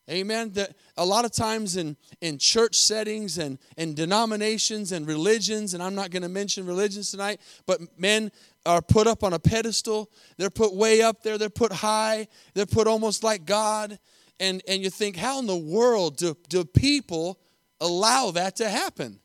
Amen. 0.10 0.52
That 0.54 0.76
a 0.98 1.06
lot 1.06 1.24
of 1.24 1.32
times 1.32 1.78
in, 1.78 1.96
in 2.20 2.40
church 2.40 2.76
settings 2.76 3.38
and, 3.38 3.60
and 3.78 3.96
denominations 3.96 4.92
and 4.92 5.06
religions, 5.06 5.76
and 5.76 5.84
I'm 5.84 5.94
not 5.94 6.10
going 6.10 6.24
to 6.24 6.30
mention 6.30 6.66
religions 6.66 7.12
tonight, 7.12 7.40
but 7.68 7.80
men 8.00 8.32
are 8.70 8.82
put 8.82 9.08
up 9.08 9.24
on 9.24 9.34
a 9.34 9.40
pedestal. 9.40 10.12
They're 10.38 10.50
put 10.50 10.76
way 10.76 11.02
up 11.02 11.24
there. 11.24 11.38
They're 11.38 11.50
put 11.50 11.72
high. 11.72 12.28
They're 12.54 12.66
put 12.66 12.88
almost 12.88 13.24
like 13.24 13.46
God. 13.46 13.98
And, 14.40 14.62
and 14.68 14.84
you 14.84 14.90
think, 14.90 15.18
how 15.18 15.40
in 15.40 15.48
the 15.48 15.58
world 15.58 16.18
do, 16.18 16.38
do 16.48 16.64
people 16.64 17.40
allow 17.82 18.32
that 18.32 18.58
to 18.58 18.70
happen? 18.70 19.20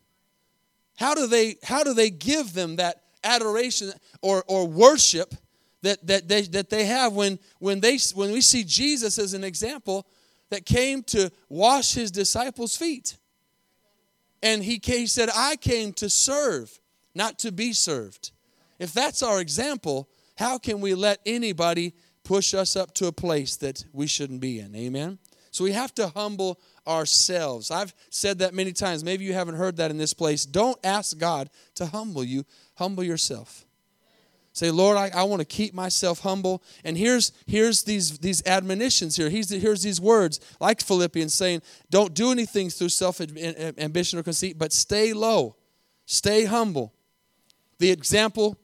How 0.97 1.15
do 1.15 1.27
they, 1.27 1.57
how 1.63 1.83
do 1.85 1.93
they 1.93 2.11
give 2.11 2.55
them 2.55 2.77
that 2.77 3.03
adoration 3.23 3.93
or, 4.23 4.45
or 4.49 4.67
worship 4.67 5.35
that, 5.83 6.05
that, 6.07 6.27
they, 6.27 6.43
that 6.43 6.71
they 6.71 6.87
have 6.87 7.13
when, 7.13 7.39
when, 7.59 7.81
they, 7.81 7.99
when 8.15 8.33
we 8.33 8.41
see 8.41 8.65
Jesus 8.65 9.19
as 9.19 9.35
an 9.35 9.45
example 9.45 10.07
that 10.51 10.65
came 10.65 11.03
to 11.05 11.31
wash 11.49 11.95
his 11.95 12.11
disciples' 12.11 12.77
feet? 12.77 13.19
And 14.43 14.63
he, 14.63 14.81
he 14.83 15.07
said, 15.07 15.29
I 15.35 15.57
came 15.57 15.93
to 15.95 16.09
serve, 16.09 16.79
not 17.15 17.39
to 17.41 17.53
be 17.53 17.73
served. 17.73 18.31
If 18.79 18.93
that's 18.93 19.23
our 19.23 19.41
example, 19.41 20.09
how 20.37 20.59
can 20.59 20.81
we 20.81 20.95
let 20.95 21.21
anybody 21.25 21.95
push 22.25 22.55
us 22.55 22.77
up 22.77 22.95
to 22.95 23.07
a 23.07 23.13
place 23.13 23.57
that 23.57 23.85
we 23.93 24.07
shouldn't 24.07 24.41
be 24.41 24.59
in? 24.59 24.75
Amen? 24.75 25.19
So 25.51 25.63
we 25.63 25.73
have 25.73 25.95
to 25.95 26.09
humble 26.09 26.59
ourselves. 26.87 27.71
I've 27.71 27.95
said 28.11 28.41
that 28.41 28.55
many 28.55 28.73
times. 28.73 29.05
Maybe 29.05 29.25
you 29.25 29.33
haven't 29.35 29.55
heard 29.55 29.77
that 29.77 29.91
in 29.91 29.99
this 29.99 30.13
place. 30.13 30.45
Don't 30.45 30.79
ask 30.85 31.17
God 31.17 31.49
to 31.77 31.87
humble 31.87 32.25
you, 32.25 32.45
humble 32.75 33.05
yourself. 33.05 33.65
Say, 34.53 34.71
Lord, 34.71 34.97
I, 34.97 35.11
I 35.15 35.25
want 35.25 35.41
to 35.41 35.45
keep 35.45 35.75
myself 35.75 36.21
humble. 36.21 36.63
And 36.85 36.97
here's 36.97 37.33
here's 37.47 37.83
these 37.83 38.19
these 38.19 38.45
admonitions 38.47 39.17
here. 39.17 39.29
Here's, 39.29 39.51
here's 39.51 39.83
these 39.83 40.01
words, 40.01 40.39
like 40.61 40.81
Philippians 40.81 41.35
saying, 41.35 41.63
don't 41.91 42.15
do 42.15 42.31
anything 42.31 42.71
through 42.71 42.91
self 42.91 43.21
ambition 43.21 44.19
or 44.19 44.23
conceit, 44.23 44.57
but 44.57 44.73
stay 44.73 45.13
low, 45.13 45.57
stay 46.07 46.45
humble. 46.45 46.95
The 47.79 47.91
example 47.91 48.57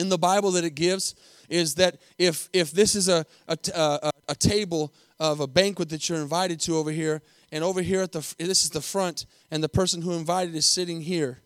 in 0.00 0.08
the 0.08 0.18
Bible 0.18 0.50
that 0.52 0.64
it 0.64 0.74
gives 0.74 1.14
is 1.48 1.74
that 1.74 1.98
if 2.18 2.48
if 2.52 2.70
this 2.70 2.96
is 2.96 3.08
a 3.08 3.24
a, 3.46 3.58
a, 3.74 4.10
a 4.28 4.34
table 4.34 4.92
of 5.18 5.40
a 5.40 5.46
banquet 5.46 5.90
that 5.90 6.08
you're 6.08 6.20
invited 6.20 6.58
to 6.60 6.76
over 6.76 6.90
here, 6.90 7.20
and 7.52 7.62
over 7.62 7.82
here 7.82 8.00
at 8.00 8.12
the 8.12 8.34
this 8.38 8.64
is 8.64 8.70
the 8.70 8.80
front, 8.80 9.26
and 9.50 9.62
the 9.62 9.68
person 9.68 10.02
who 10.02 10.12
invited 10.14 10.54
is 10.54 10.66
sitting 10.66 11.02
here. 11.02 11.40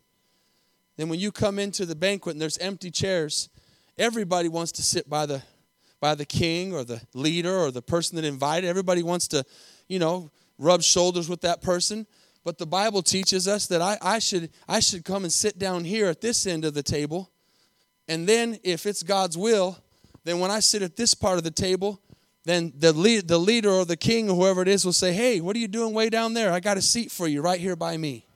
Then 0.96 1.08
when 1.08 1.18
you 1.18 1.32
come 1.32 1.58
into 1.58 1.84
the 1.84 1.96
banquet 1.96 2.34
and 2.34 2.40
there's 2.40 2.58
empty 2.58 2.90
chairs, 2.90 3.48
everybody 3.98 4.48
wants 4.48 4.70
to 4.72 4.82
sit 4.82 5.10
by 5.10 5.26
the 5.26 5.42
by 6.00 6.14
the 6.14 6.26
king 6.26 6.72
or 6.72 6.84
the 6.84 7.00
leader 7.14 7.56
or 7.56 7.70
the 7.70 7.82
person 7.82 8.16
that 8.16 8.24
invited. 8.24 8.68
Everybody 8.68 9.02
wants 9.02 9.26
to, 9.28 9.44
you 9.88 9.98
know, 9.98 10.30
rub 10.58 10.82
shoulders 10.82 11.28
with 11.28 11.40
that 11.40 11.62
person. 11.62 12.06
But 12.44 12.58
the 12.58 12.66
Bible 12.66 13.02
teaches 13.02 13.48
us 13.48 13.66
that 13.68 13.80
I, 13.80 13.96
I 14.02 14.18
should 14.18 14.50
I 14.68 14.80
should 14.80 15.04
come 15.04 15.24
and 15.24 15.32
sit 15.32 15.58
down 15.58 15.84
here 15.84 16.06
at 16.06 16.20
this 16.20 16.46
end 16.46 16.64
of 16.64 16.74
the 16.74 16.82
table. 16.82 17.30
And 18.08 18.28
then 18.28 18.58
if 18.62 18.86
it's 18.86 19.02
God's 19.02 19.36
will, 19.36 19.78
then 20.24 20.38
when 20.38 20.50
I 20.50 20.60
sit 20.60 20.82
at 20.82 20.96
this 20.96 21.14
part 21.14 21.38
of 21.38 21.44
the 21.44 21.50
table, 21.50 22.00
then 22.44 22.72
the 22.78 22.92
lead, 22.92 23.28
the 23.28 23.38
leader 23.38 23.70
or 23.70 23.84
the 23.84 23.96
king 23.96 24.28
or 24.28 24.36
whoever 24.36 24.62
it 24.62 24.68
is 24.68 24.84
will 24.84 24.92
say, 24.92 25.12
"Hey, 25.12 25.40
what 25.40 25.56
are 25.56 25.58
you 25.58 25.68
doing 25.68 25.94
way 25.94 26.10
down 26.10 26.34
there? 26.34 26.52
I 26.52 26.60
got 26.60 26.76
a 26.76 26.82
seat 26.82 27.10
for 27.10 27.26
you 27.26 27.40
right 27.40 27.60
here 27.60 27.76
by 27.76 27.96
me." 27.96 28.26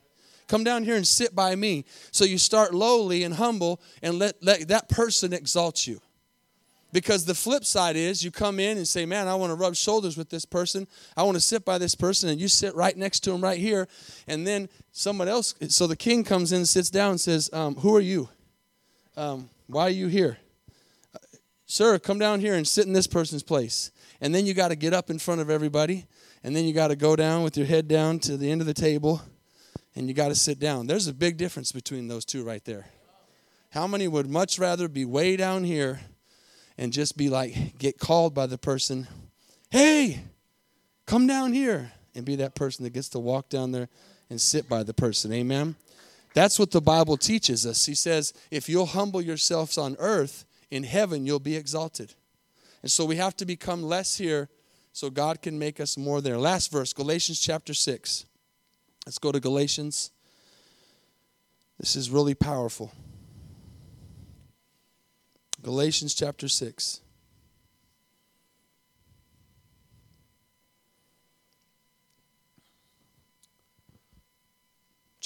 Come 0.49 0.65
down 0.65 0.83
here 0.83 0.97
and 0.97 1.07
sit 1.07 1.35
by 1.35 1.55
me. 1.55 1.85
So 2.11 2.25
you 2.25 2.39
start 2.39 2.75
lowly 2.75 3.23
and 3.23 3.35
humble 3.35 3.81
and 4.03 4.19
let, 4.19 4.43
let 4.43 4.67
that 4.69 4.89
person 4.89 5.35
exalt 5.35 5.87
you. 5.87 6.01
Because 6.91 7.27
the 7.27 7.35
flip 7.35 7.67
side 7.67 7.97
is 7.97 8.25
you 8.25 8.31
come 8.31 8.59
in 8.59 8.79
and 8.79 8.89
say, 8.89 9.05
Man, 9.05 9.29
I 9.29 9.35
want 9.35 9.51
to 9.51 9.55
rub 9.55 9.75
shoulders 9.75 10.17
with 10.17 10.31
this 10.31 10.47
person. 10.47 10.89
I 11.19 11.23
want 11.23 11.35
to 11.35 11.41
sit 11.41 11.67
by 11.67 11.77
this 11.77 11.95
person. 11.95 12.31
And 12.31 12.41
you 12.41 12.49
sit 12.49 12.75
right 12.75 12.97
next 12.97 13.21
to 13.21 13.31
him 13.31 13.43
right 13.43 13.59
here. 13.59 13.89
And 14.27 14.47
then 14.47 14.71
someone 14.91 15.29
else, 15.29 15.55
so 15.69 15.87
the 15.87 15.97
king 15.97 16.25
comes 16.25 16.51
in, 16.51 16.65
sits 16.65 16.89
down, 16.89 17.11
and 17.11 17.21
says, 17.21 17.51
um, 17.53 17.75
Who 17.77 17.95
are 17.95 18.01
you? 18.01 18.31
Um, 19.19 19.51
why 19.69 19.83
are 19.83 19.91
you 19.91 20.09
here? 20.09 20.39
Sir, 21.67 21.99
come 21.99 22.19
down 22.19 22.41
here 22.41 22.55
and 22.55 22.67
sit 22.67 22.87
in 22.87 22.93
this 22.93 23.07
person's 23.07 23.43
place. 23.43 23.91
And 24.21 24.35
then 24.35 24.47
you 24.47 24.55
got 24.55 24.69
to 24.69 24.77
get 24.77 24.95
up 24.95 25.11
in 25.11 25.19
front 25.19 25.41
of 25.41 25.51
everybody. 25.51 26.07
And 26.43 26.57
then 26.57 26.65
you 26.65 26.73
got 26.73 26.89
to 26.89 26.97
go 26.97 27.15
down 27.15 27.43
with 27.43 27.57
your 27.57 27.67
head 27.67 27.89
down 27.89 28.19
to 28.21 28.37
the 28.37 28.51
end 28.51 28.61
of 28.61 28.67
the 28.67 28.75
table 28.75 29.23
and 29.99 30.07
you 30.07 30.15
got 30.15 30.29
to 30.29 30.35
sit 30.35 30.61
down. 30.61 30.87
There's 30.87 31.09
a 31.09 31.13
big 31.13 31.37
difference 31.37 31.73
between 31.73 32.07
those 32.07 32.25
two 32.25 32.45
right 32.45 32.65
there. 32.65 32.87
How 33.71 33.87
many 33.87 34.07
would 34.07 34.31
much 34.31 34.59
rather 34.59 34.89
be 34.89 35.05
way 35.05 35.37
down 35.37 35.65
here 35.65 36.01
and 36.79 36.93
just 36.93 37.17
be 37.17 37.29
like, 37.29 37.77
get 37.79 37.99
called 37.99 38.33
by 38.33 38.47
the 38.47 38.57
person, 38.57 39.09
hey, 39.71 40.21
come 41.05 41.27
down 41.27 41.53
here, 41.53 41.93
and 42.15 42.25
be 42.25 42.37
that 42.37 42.55
person 42.55 42.85
that 42.85 42.93
gets 42.93 43.09
to 43.11 43.19
walk 43.19 43.49
down 43.49 43.73
there 43.73 43.89
and 44.31 44.41
sit 44.41 44.69
by 44.69 44.85
the 44.85 44.95
person? 44.95 45.33
Amen? 45.33 45.75
That's 46.38 46.57
what 46.57 46.70
the 46.70 46.81
Bible 46.81 47.16
teaches 47.16 47.66
us. 47.66 47.87
He 47.87 47.96
says, 47.96 48.33
if 48.53 48.68
you'll 48.68 48.87
humble 48.87 49.20
yourselves 49.20 49.77
on 49.77 49.96
earth, 49.98 50.44
in 50.70 50.85
heaven 50.85 51.27
you'll 51.27 51.40
be 51.40 51.57
exalted. 51.57 52.14
And 52.81 52.88
so 52.88 53.05
we 53.05 53.16
have 53.16 53.37
to 53.38 53.44
become 53.44 53.83
less 53.83 54.18
here 54.18 54.48
so 54.92 55.11
God 55.11 55.42
can 55.42 55.59
make 55.59 55.81
us 55.81 55.98
more 55.98 56.20
there. 56.20 56.38
Last 56.38 56.70
verse, 56.70 56.92
Galatians 56.92 57.40
chapter 57.40 57.74
6. 57.74 58.24
Let's 59.05 59.18
go 59.18 59.33
to 59.33 59.40
Galatians. 59.40 60.12
This 61.77 61.96
is 61.96 62.09
really 62.09 62.37
powerful. 62.37 62.92
Galatians 65.61 66.14
chapter 66.14 66.46
6. 66.46 67.01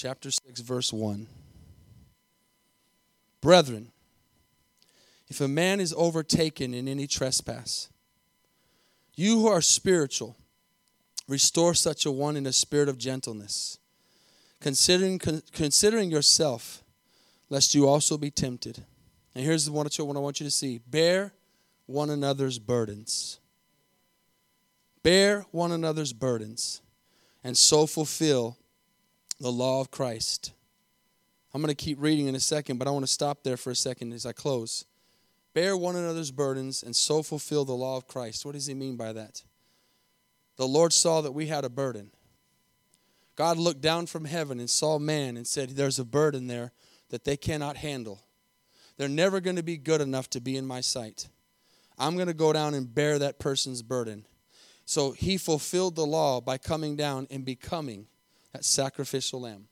Chapter 0.02 0.32
6, 0.32 0.62
verse 0.62 0.92
1. 0.92 1.28
Brethren, 3.40 3.92
if 5.28 5.40
a 5.40 5.46
man 5.46 5.78
is 5.78 5.94
overtaken 5.96 6.74
in 6.74 6.88
any 6.88 7.06
trespass, 7.06 7.88
you 9.14 9.38
who 9.38 9.46
are 9.46 9.60
spiritual, 9.60 10.34
Restore 11.28 11.74
such 11.74 12.04
a 12.04 12.10
one 12.10 12.36
in 12.36 12.46
a 12.46 12.52
spirit 12.52 12.88
of 12.88 12.98
gentleness, 12.98 13.78
considering, 14.58 15.20
con- 15.20 15.42
considering 15.52 16.10
yourself, 16.10 16.82
lest 17.48 17.76
you 17.76 17.86
also 17.86 18.18
be 18.18 18.28
tempted. 18.28 18.84
And 19.36 19.44
here's 19.44 19.66
the 19.66 19.70
one 19.70 19.86
I 19.86 20.18
want 20.18 20.40
you 20.40 20.44
to 20.44 20.50
see 20.50 20.80
bear 20.84 21.32
one 21.86 22.10
another's 22.10 22.58
burdens. 22.58 23.38
Bear 25.04 25.46
one 25.52 25.70
another's 25.70 26.12
burdens, 26.12 26.82
and 27.44 27.56
so 27.56 27.86
fulfill 27.86 28.58
the 29.42 29.52
law 29.52 29.80
of 29.80 29.90
Christ. 29.90 30.52
I'm 31.52 31.60
going 31.60 31.68
to 31.68 31.84
keep 31.84 32.00
reading 32.00 32.28
in 32.28 32.34
a 32.34 32.40
second, 32.40 32.78
but 32.78 32.88
I 32.88 32.92
want 32.92 33.04
to 33.04 33.12
stop 33.12 33.42
there 33.42 33.58
for 33.58 33.70
a 33.70 33.74
second 33.74 34.12
as 34.12 34.24
I 34.24 34.32
close. 34.32 34.86
Bear 35.52 35.76
one 35.76 35.96
another's 35.96 36.30
burdens, 36.30 36.82
and 36.82 36.96
so 36.96 37.22
fulfill 37.22 37.66
the 37.66 37.72
law 37.72 37.96
of 37.96 38.06
Christ. 38.06 38.46
What 38.46 38.54
does 38.54 38.66
he 38.66 38.74
mean 38.74 38.96
by 38.96 39.12
that? 39.12 39.42
the 40.56 40.68
Lord 40.68 40.92
saw 40.92 41.20
that 41.22 41.32
we 41.32 41.46
had 41.46 41.64
a 41.64 41.70
burden. 41.70 42.10
God 43.34 43.56
looked 43.56 43.80
down 43.80 44.06
from 44.06 44.26
heaven 44.26 44.60
and 44.60 44.68
saw 44.70 44.98
man 44.98 45.36
and 45.36 45.46
said, 45.46 45.70
There's 45.70 45.98
a 45.98 46.04
burden 46.04 46.46
there 46.46 46.72
that 47.08 47.24
they 47.24 47.36
cannot 47.36 47.78
handle. 47.78 48.20
They're 48.96 49.08
never 49.08 49.40
going 49.40 49.56
to 49.56 49.62
be 49.62 49.76
good 49.76 50.00
enough 50.00 50.30
to 50.30 50.40
be 50.40 50.56
in 50.56 50.66
my 50.66 50.80
sight. 50.80 51.28
I'm 51.98 52.14
going 52.14 52.28
to 52.28 52.34
go 52.34 52.52
down 52.52 52.74
and 52.74 52.94
bear 52.94 53.18
that 53.18 53.40
person's 53.40 53.82
burden. 53.82 54.26
So 54.84 55.12
he 55.12 55.36
fulfilled 55.38 55.96
the 55.96 56.06
law 56.06 56.40
by 56.40 56.58
coming 56.58 56.96
down 56.96 57.26
and 57.30 57.44
becoming 57.44 58.06
that 58.52 58.64
sacrificial 58.64 59.40
lamb. 59.42 59.68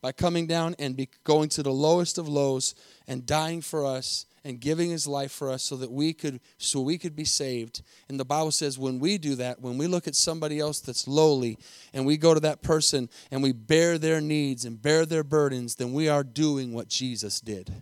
By 0.00 0.12
coming 0.12 0.46
down 0.46 0.74
and 0.78 0.96
be 0.96 1.08
going 1.24 1.48
to 1.50 1.62
the 1.62 1.72
lowest 1.72 2.18
of 2.18 2.28
lows 2.28 2.74
and 3.06 3.24
dying 3.24 3.60
for 3.60 3.86
us 3.86 4.26
and 4.44 4.60
giving 4.60 4.90
his 4.90 5.06
life 5.06 5.30
for 5.30 5.50
us 5.50 5.62
so 5.62 5.76
that 5.76 5.90
we 5.90 6.12
could 6.12 6.40
so 6.58 6.80
we 6.80 6.98
could 6.98 7.14
be 7.14 7.24
saved. 7.24 7.82
And 8.08 8.18
the 8.18 8.24
bible 8.24 8.50
says 8.50 8.78
when 8.78 8.98
we 8.98 9.18
do 9.18 9.36
that 9.36 9.60
when 9.60 9.78
we 9.78 9.86
look 9.86 10.08
at 10.08 10.16
somebody 10.16 10.58
else 10.58 10.80
that's 10.80 11.06
lowly 11.06 11.58
and 11.92 12.04
we 12.04 12.16
go 12.16 12.34
to 12.34 12.40
that 12.40 12.62
person 12.62 13.08
and 13.30 13.42
we 13.42 13.52
bear 13.52 13.98
their 13.98 14.20
needs 14.20 14.64
and 14.64 14.80
bear 14.80 15.06
their 15.06 15.24
burdens 15.24 15.76
then 15.76 15.92
we 15.92 16.08
are 16.08 16.24
doing 16.24 16.72
what 16.72 16.88
jesus 16.88 17.40
did. 17.40 17.72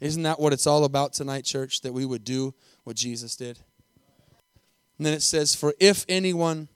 Isn't 0.00 0.22
that 0.22 0.40
what 0.40 0.52
it's 0.52 0.66
all 0.66 0.84
about 0.84 1.12
tonight 1.12 1.44
church 1.44 1.82
that 1.82 1.92
we 1.92 2.04
would 2.04 2.24
do 2.24 2.54
what 2.84 2.96
jesus 2.96 3.36
did? 3.36 3.58
And 4.96 5.06
then 5.06 5.12
it 5.14 5.22
says 5.22 5.54
for 5.54 5.74
if 5.78 6.06
anyone 6.08 6.68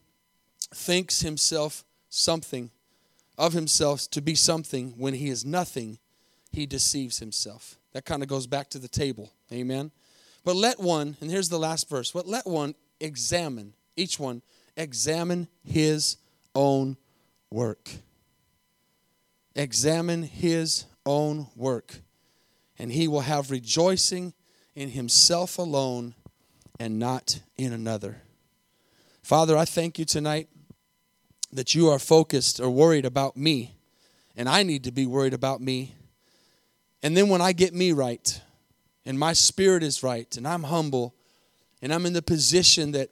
thinks 0.74 1.20
himself 1.20 1.84
something 2.08 2.70
of 3.36 3.52
himself 3.52 4.10
to 4.10 4.20
be 4.20 4.34
something 4.34 4.94
when 4.96 5.14
he 5.14 5.28
is 5.28 5.44
nothing 5.44 5.98
he 6.50 6.66
deceives 6.66 7.18
himself 7.18 7.78
that 7.92 8.04
kind 8.04 8.22
of 8.22 8.28
goes 8.28 8.46
back 8.46 8.68
to 8.70 8.78
the 8.78 8.88
table. 8.88 9.32
Amen. 9.52 9.90
But 10.44 10.56
let 10.56 10.80
one, 10.80 11.16
and 11.20 11.30
here's 11.30 11.48
the 11.48 11.58
last 11.58 11.88
verse, 11.88 12.12
but 12.12 12.26
let 12.26 12.46
one 12.46 12.74
examine, 13.00 13.74
each 13.96 14.18
one, 14.18 14.42
examine 14.76 15.48
his 15.64 16.16
own 16.54 16.96
work. 17.50 17.90
Examine 19.54 20.22
his 20.22 20.84
own 21.04 21.48
work, 21.56 22.00
and 22.78 22.92
he 22.92 23.08
will 23.08 23.20
have 23.20 23.50
rejoicing 23.50 24.32
in 24.74 24.90
himself 24.90 25.58
alone 25.58 26.14
and 26.78 26.98
not 26.98 27.40
in 27.56 27.72
another. 27.72 28.22
Father, 29.22 29.56
I 29.56 29.64
thank 29.64 29.98
you 29.98 30.04
tonight 30.04 30.48
that 31.52 31.74
you 31.74 31.88
are 31.88 31.98
focused 31.98 32.60
or 32.60 32.70
worried 32.70 33.04
about 33.04 33.36
me, 33.36 33.76
and 34.36 34.48
I 34.48 34.62
need 34.62 34.84
to 34.84 34.92
be 34.92 35.06
worried 35.06 35.34
about 35.34 35.60
me 35.60 35.94
and 37.02 37.16
then 37.16 37.28
when 37.28 37.40
I 37.40 37.52
get 37.52 37.74
me 37.74 37.92
right, 37.92 38.40
and 39.04 39.18
my 39.18 39.32
spirit 39.32 39.82
is 39.82 40.02
right, 40.02 40.36
and 40.36 40.46
I'm 40.46 40.64
humble, 40.64 41.14
and 41.80 41.92
I'm 41.92 42.06
in 42.06 42.12
the 42.12 42.22
position 42.22 42.92
that 42.92 43.10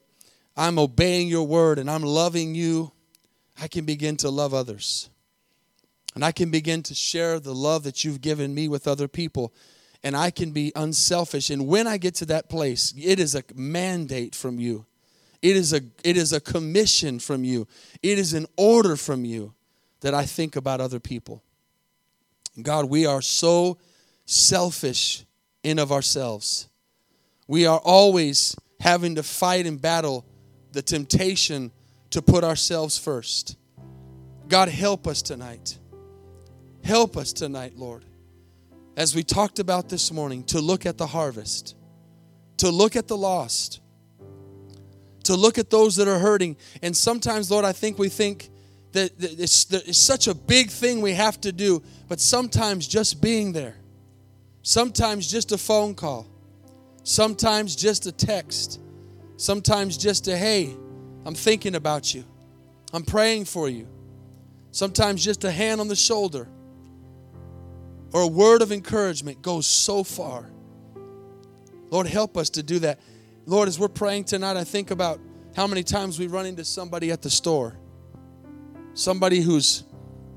I'm 0.56 0.78
obeying 0.78 1.28
your 1.28 1.46
word 1.46 1.78
and 1.78 1.90
I'm 1.90 2.02
loving 2.02 2.54
you, 2.54 2.90
I 3.60 3.68
can 3.68 3.84
begin 3.84 4.16
to 4.18 4.30
love 4.30 4.54
others. 4.54 5.10
And 6.14 6.24
I 6.24 6.32
can 6.32 6.50
begin 6.50 6.82
to 6.84 6.94
share 6.94 7.38
the 7.38 7.54
love 7.54 7.84
that 7.84 8.04
you've 8.04 8.22
given 8.22 8.54
me 8.54 8.66
with 8.66 8.88
other 8.88 9.06
people. 9.06 9.52
And 10.02 10.16
I 10.16 10.30
can 10.30 10.52
be 10.52 10.72
unselfish. 10.74 11.50
And 11.50 11.66
when 11.66 11.86
I 11.86 11.98
get 11.98 12.14
to 12.16 12.26
that 12.26 12.48
place, 12.48 12.94
it 12.96 13.20
is 13.20 13.34
a 13.34 13.44
mandate 13.54 14.34
from 14.34 14.58
you. 14.58 14.86
It 15.42 15.56
is 15.56 15.72
a, 15.72 15.80
it 16.04 16.16
is 16.16 16.32
a 16.32 16.40
commission 16.40 17.18
from 17.18 17.44
you. 17.44 17.66
It 18.02 18.18
is 18.18 18.34
an 18.34 18.46
order 18.56 18.96
from 18.96 19.24
you 19.24 19.54
that 20.00 20.14
I 20.14 20.24
think 20.24 20.56
about 20.56 20.80
other 20.80 21.00
people. 21.00 21.42
God, 22.62 22.86
we 22.86 23.06
are 23.06 23.22
so 23.22 23.78
selfish 24.24 25.24
in 25.62 25.78
of 25.78 25.92
ourselves. 25.92 26.68
We 27.46 27.66
are 27.66 27.78
always 27.78 28.56
having 28.80 29.14
to 29.16 29.22
fight 29.22 29.66
and 29.66 29.80
battle 29.80 30.24
the 30.72 30.82
temptation 30.82 31.70
to 32.10 32.22
put 32.22 32.44
ourselves 32.44 32.98
first. 32.98 33.56
God, 34.48 34.68
help 34.68 35.06
us 35.06 35.22
tonight. 35.22 35.78
Help 36.84 37.16
us 37.16 37.32
tonight, 37.32 37.76
Lord. 37.76 38.04
as 38.96 39.14
we 39.14 39.22
talked 39.22 39.58
about 39.58 39.88
this 39.90 40.10
morning, 40.10 40.42
to 40.44 40.60
look 40.60 40.86
at 40.86 40.96
the 40.96 41.06
harvest, 41.06 41.76
to 42.56 42.70
look 42.70 42.96
at 42.96 43.08
the 43.08 43.16
lost, 43.16 43.80
to 45.26 45.34
look 45.34 45.58
at 45.58 45.70
those 45.70 45.96
that 45.96 46.06
are 46.06 46.18
hurting. 46.18 46.56
And 46.82 46.96
sometimes, 46.96 47.50
Lord, 47.50 47.64
I 47.64 47.72
think 47.72 47.98
we 47.98 48.08
think 48.08 48.48
that 48.92 49.10
it's, 49.18 49.70
it's 49.72 49.98
such 49.98 50.28
a 50.28 50.34
big 50.34 50.70
thing 50.70 51.00
we 51.00 51.12
have 51.14 51.40
to 51.42 51.52
do, 51.52 51.82
but 52.08 52.20
sometimes 52.20 52.86
just 52.86 53.20
being 53.20 53.52
there, 53.52 53.76
sometimes 54.62 55.30
just 55.30 55.52
a 55.52 55.58
phone 55.58 55.94
call, 55.94 56.26
sometimes 57.02 57.74
just 57.76 58.06
a 58.06 58.12
text, 58.12 58.80
sometimes 59.36 59.96
just 59.96 60.28
a 60.28 60.36
hey, 60.36 60.74
I'm 61.24 61.34
thinking 61.34 61.74
about 61.74 62.14
you, 62.14 62.24
I'm 62.92 63.02
praying 63.02 63.46
for 63.46 63.68
you, 63.68 63.88
sometimes 64.70 65.24
just 65.24 65.42
a 65.44 65.50
hand 65.50 65.80
on 65.80 65.88
the 65.88 65.96
shoulder 65.96 66.48
or 68.12 68.22
a 68.22 68.26
word 68.28 68.62
of 68.62 68.70
encouragement 68.70 69.42
goes 69.42 69.66
so 69.66 70.04
far. 70.04 70.48
Lord, 71.90 72.06
help 72.06 72.36
us 72.36 72.50
to 72.50 72.62
do 72.62 72.78
that. 72.78 73.00
Lord, 73.46 73.68
as 73.68 73.78
we're 73.78 73.88
praying 73.88 74.24
tonight, 74.24 74.56
I 74.56 74.64
think 74.64 74.90
about 74.90 75.20
how 75.54 75.68
many 75.68 75.84
times 75.84 76.18
we 76.18 76.26
run 76.26 76.46
into 76.46 76.64
somebody 76.64 77.12
at 77.12 77.22
the 77.22 77.30
store. 77.30 77.78
Somebody 78.94 79.40
who's 79.40 79.84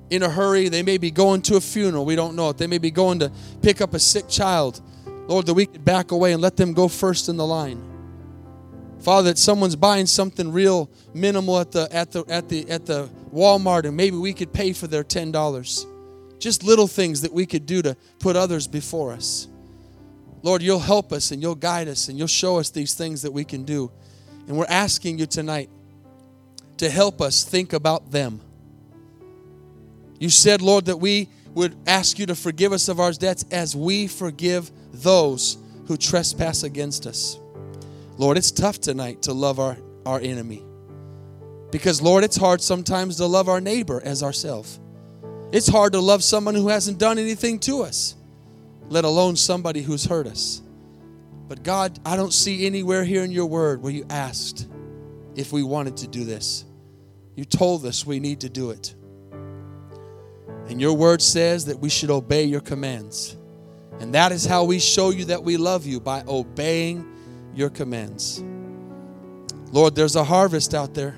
in 0.10 0.24
a 0.24 0.30
hurry. 0.30 0.70
They 0.70 0.84
may 0.84 0.98
be 0.98 1.12
going 1.12 1.42
to 1.44 1.56
a 1.56 1.62
funeral. 1.62 2.06
We 2.06 2.16
don't 2.16 2.36
know 2.36 2.50
it. 2.50 2.58
They 2.58 2.68
may 2.68 2.78
be 2.78 2.92
going 2.92 3.20
to 3.20 3.32
pick 3.62 3.82
up 3.82 3.94
a 3.94 4.00
sick 4.00 4.28
child. 4.28 4.82
Lord, 5.28 5.46
that 5.48 5.54
we 5.54 5.66
could 5.66 5.84
back 5.84 6.12
away 6.12 6.34
and 6.34 6.42
let 6.42 6.58
them 6.58 6.74
go 6.74 6.88
first 6.88 7.30
in 7.30 7.38
the 7.38 7.46
line. 7.46 7.84
Father, 9.00 9.30
that 9.30 9.38
someone's 9.38 9.76
buying 9.76 10.06
something 10.06 10.52
real 10.52 10.90
minimal 11.14 11.60
at 11.60 11.72
the 11.72 11.88
at 11.92 12.12
the 12.12 12.26
at 12.28 12.50
the 12.50 12.70
at 12.70 12.86
the 12.86 13.10
Walmart 13.34 13.86
and 13.86 13.96
maybe 13.96 14.18
we 14.18 14.34
could 14.34 14.52
pay 14.52 14.74
for 14.74 14.88
their 14.88 15.04
ten 15.04 15.32
dollars. 15.32 15.86
Just 16.38 16.64
little 16.64 16.88
things 16.88 17.22
that 17.22 17.32
we 17.32 17.46
could 17.46 17.66
do 17.66 17.82
to 17.82 17.96
put 18.20 18.36
others 18.36 18.68
before 18.68 19.12
us. 19.14 19.48
Lord, 20.42 20.62
you'll 20.62 20.80
help 20.80 21.12
us 21.12 21.32
and 21.32 21.42
you'll 21.42 21.56
guide 21.56 21.88
us 21.88 22.08
and 22.08 22.18
you'll 22.18 22.28
show 22.28 22.60
us 22.60 22.70
these 22.70 22.94
things 22.94 23.22
that 23.24 23.32
we 23.32 23.44
can 23.44 23.64
do. 23.64 23.92
And 24.48 24.58
we're 24.58 24.66
asking 24.68 25.20
you 25.20 25.26
tonight 25.26 25.70
to 26.78 26.90
help 26.90 27.22
us 27.22 27.44
think 27.44 27.74
about 27.74 28.12
them. 28.12 28.42
You 30.20 30.30
said, 30.30 30.62
Lord, 30.62 30.86
that 30.86 30.98
we 30.98 31.30
would 31.54 31.76
ask 31.88 32.20
you 32.20 32.26
to 32.28 32.36
forgive 32.36 32.72
us 32.72 32.88
of 32.88 33.00
our 33.00 33.12
debts 33.12 33.46
as 33.52 33.76
we 33.76 34.08
forgive 34.08 34.72
those 34.94 35.58
who 35.88 35.98
trespass 35.98 36.64
against 36.64 37.06
us. 37.06 37.38
Lord, 38.18 38.38
it's 38.38 38.52
tough 38.52 38.80
tonight 38.80 39.24
to 39.24 39.34
love 39.34 39.60
our, 39.60 39.78
our 40.06 40.20
enemy. 40.20 40.64
Because, 41.72 42.02
Lord, 42.02 42.24
it's 42.24 42.36
hard 42.38 42.62
sometimes 42.62 43.18
to 43.18 43.26
love 43.26 43.48
our 43.48 43.62
neighbor 43.62 44.02
as 44.04 44.24
ourselves. 44.24 44.80
It's 45.52 45.68
hard 45.68 45.94
to 45.94 46.00
love 46.00 46.24
someone 46.24 46.56
who 46.56 46.68
hasn't 46.68 47.00
done 47.00 47.18
anything 47.18 47.60
to 47.60 47.84
us, 47.84 48.16
let 48.90 49.06
alone 49.06 49.36
somebody 49.36 49.82
who's 49.82 50.06
hurt 50.06 50.28
us. 50.28 50.62
But 51.48 51.64
God, 51.64 52.00
I 52.06 52.16
don't 52.16 52.34
see 52.34 52.66
anywhere 52.66 53.04
here 53.04 53.24
in 53.24 53.32
your 53.32 53.46
word 53.46 53.82
where 53.82 53.92
you 53.92 54.06
asked 54.10 54.68
if 55.36 55.52
we 55.52 55.64
wanted 55.64 55.98
to 55.98 56.08
do 56.08 56.26
this. 56.26 56.66
You 57.36 57.46
told 57.46 57.86
us 57.86 58.06
we 58.06 58.20
need 58.20 58.42
to 58.42 58.50
do 58.50 58.72
it. 58.72 58.94
And 60.68 60.80
your 60.80 60.94
word 60.94 61.22
says 61.22 61.66
that 61.66 61.80
we 61.80 61.90
should 61.90 62.12
obey 62.12 62.44
your 62.44 62.62
commands. 62.62 63.36
And 64.00 64.14
that 64.14 64.32
is 64.32 64.46
how 64.46 64.64
we 64.64 64.80
show 64.80 65.10
you 65.10 65.26
that 65.26 65.44
we 65.44 65.58
love 65.58 65.86
you 65.86 66.00
by 66.00 66.24
obeying 66.28 67.06
your 67.54 67.70
commands. 67.70 68.44
Lord, 69.72 69.96
there's 69.96 70.16
a 70.16 70.24
harvest 70.24 70.74
out 70.74 70.94
there. 70.94 71.16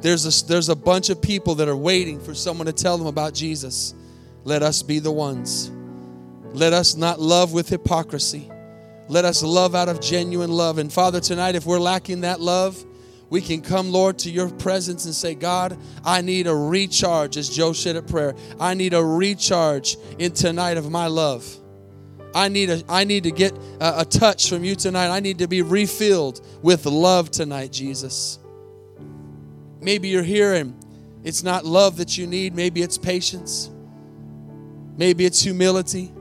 There's 0.00 0.42
a, 0.42 0.46
there's 0.46 0.68
a 0.68 0.76
bunch 0.76 1.10
of 1.10 1.20
people 1.20 1.54
that 1.56 1.68
are 1.68 1.76
waiting 1.76 2.20
for 2.20 2.34
someone 2.34 2.66
to 2.66 2.72
tell 2.72 2.98
them 2.98 3.06
about 3.06 3.34
Jesus. 3.34 3.94
Let 4.44 4.62
us 4.62 4.82
be 4.82 4.98
the 4.98 5.12
ones. 5.12 5.70
Let 6.54 6.72
us 6.72 6.94
not 6.94 7.20
love 7.20 7.52
with 7.52 7.68
hypocrisy. 7.68 8.48
Let 9.08 9.24
us 9.24 9.42
love 9.42 9.74
out 9.74 9.88
of 9.88 10.00
genuine 10.00 10.52
love. 10.52 10.78
And 10.78 10.90
Father, 10.90 11.20
tonight, 11.20 11.56
if 11.56 11.66
we're 11.66 11.80
lacking 11.80 12.20
that 12.20 12.40
love, 12.40 12.82
we 13.28 13.40
can 13.40 13.60
come, 13.60 13.90
Lord, 13.90 14.20
to 14.20 14.30
your 14.30 14.48
presence 14.48 15.04
and 15.04 15.14
say, 15.14 15.34
God, 15.34 15.76
I 16.04 16.20
need 16.20 16.46
a 16.46 16.54
recharge, 16.54 17.36
as 17.36 17.48
Joe 17.48 17.72
said 17.72 17.96
at 17.96 18.06
prayer. 18.06 18.36
I 18.60 18.74
need 18.74 18.94
a 18.94 19.04
recharge 19.04 19.96
in 20.20 20.30
tonight 20.30 20.76
of 20.76 20.88
my 20.88 21.08
love. 21.08 21.44
I 22.36 22.48
need, 22.48 22.70
a, 22.70 22.84
I 22.88 23.02
need 23.02 23.24
to 23.24 23.32
get 23.32 23.52
a, 23.80 24.02
a 24.02 24.04
touch 24.04 24.48
from 24.48 24.62
you 24.62 24.76
tonight. 24.76 25.08
I 25.08 25.18
need 25.18 25.38
to 25.38 25.48
be 25.48 25.62
refilled 25.62 26.40
with 26.62 26.86
love 26.86 27.32
tonight, 27.32 27.72
Jesus. 27.72 28.38
Maybe 29.80 30.06
you're 30.06 30.22
here 30.22 30.54
and 30.54 30.72
it's 31.24 31.42
not 31.42 31.64
love 31.64 31.96
that 31.96 32.16
you 32.16 32.28
need, 32.28 32.54
maybe 32.54 32.80
it's 32.80 32.96
patience, 32.96 33.70
maybe 34.96 35.24
it's 35.24 35.40
humility. 35.40 36.12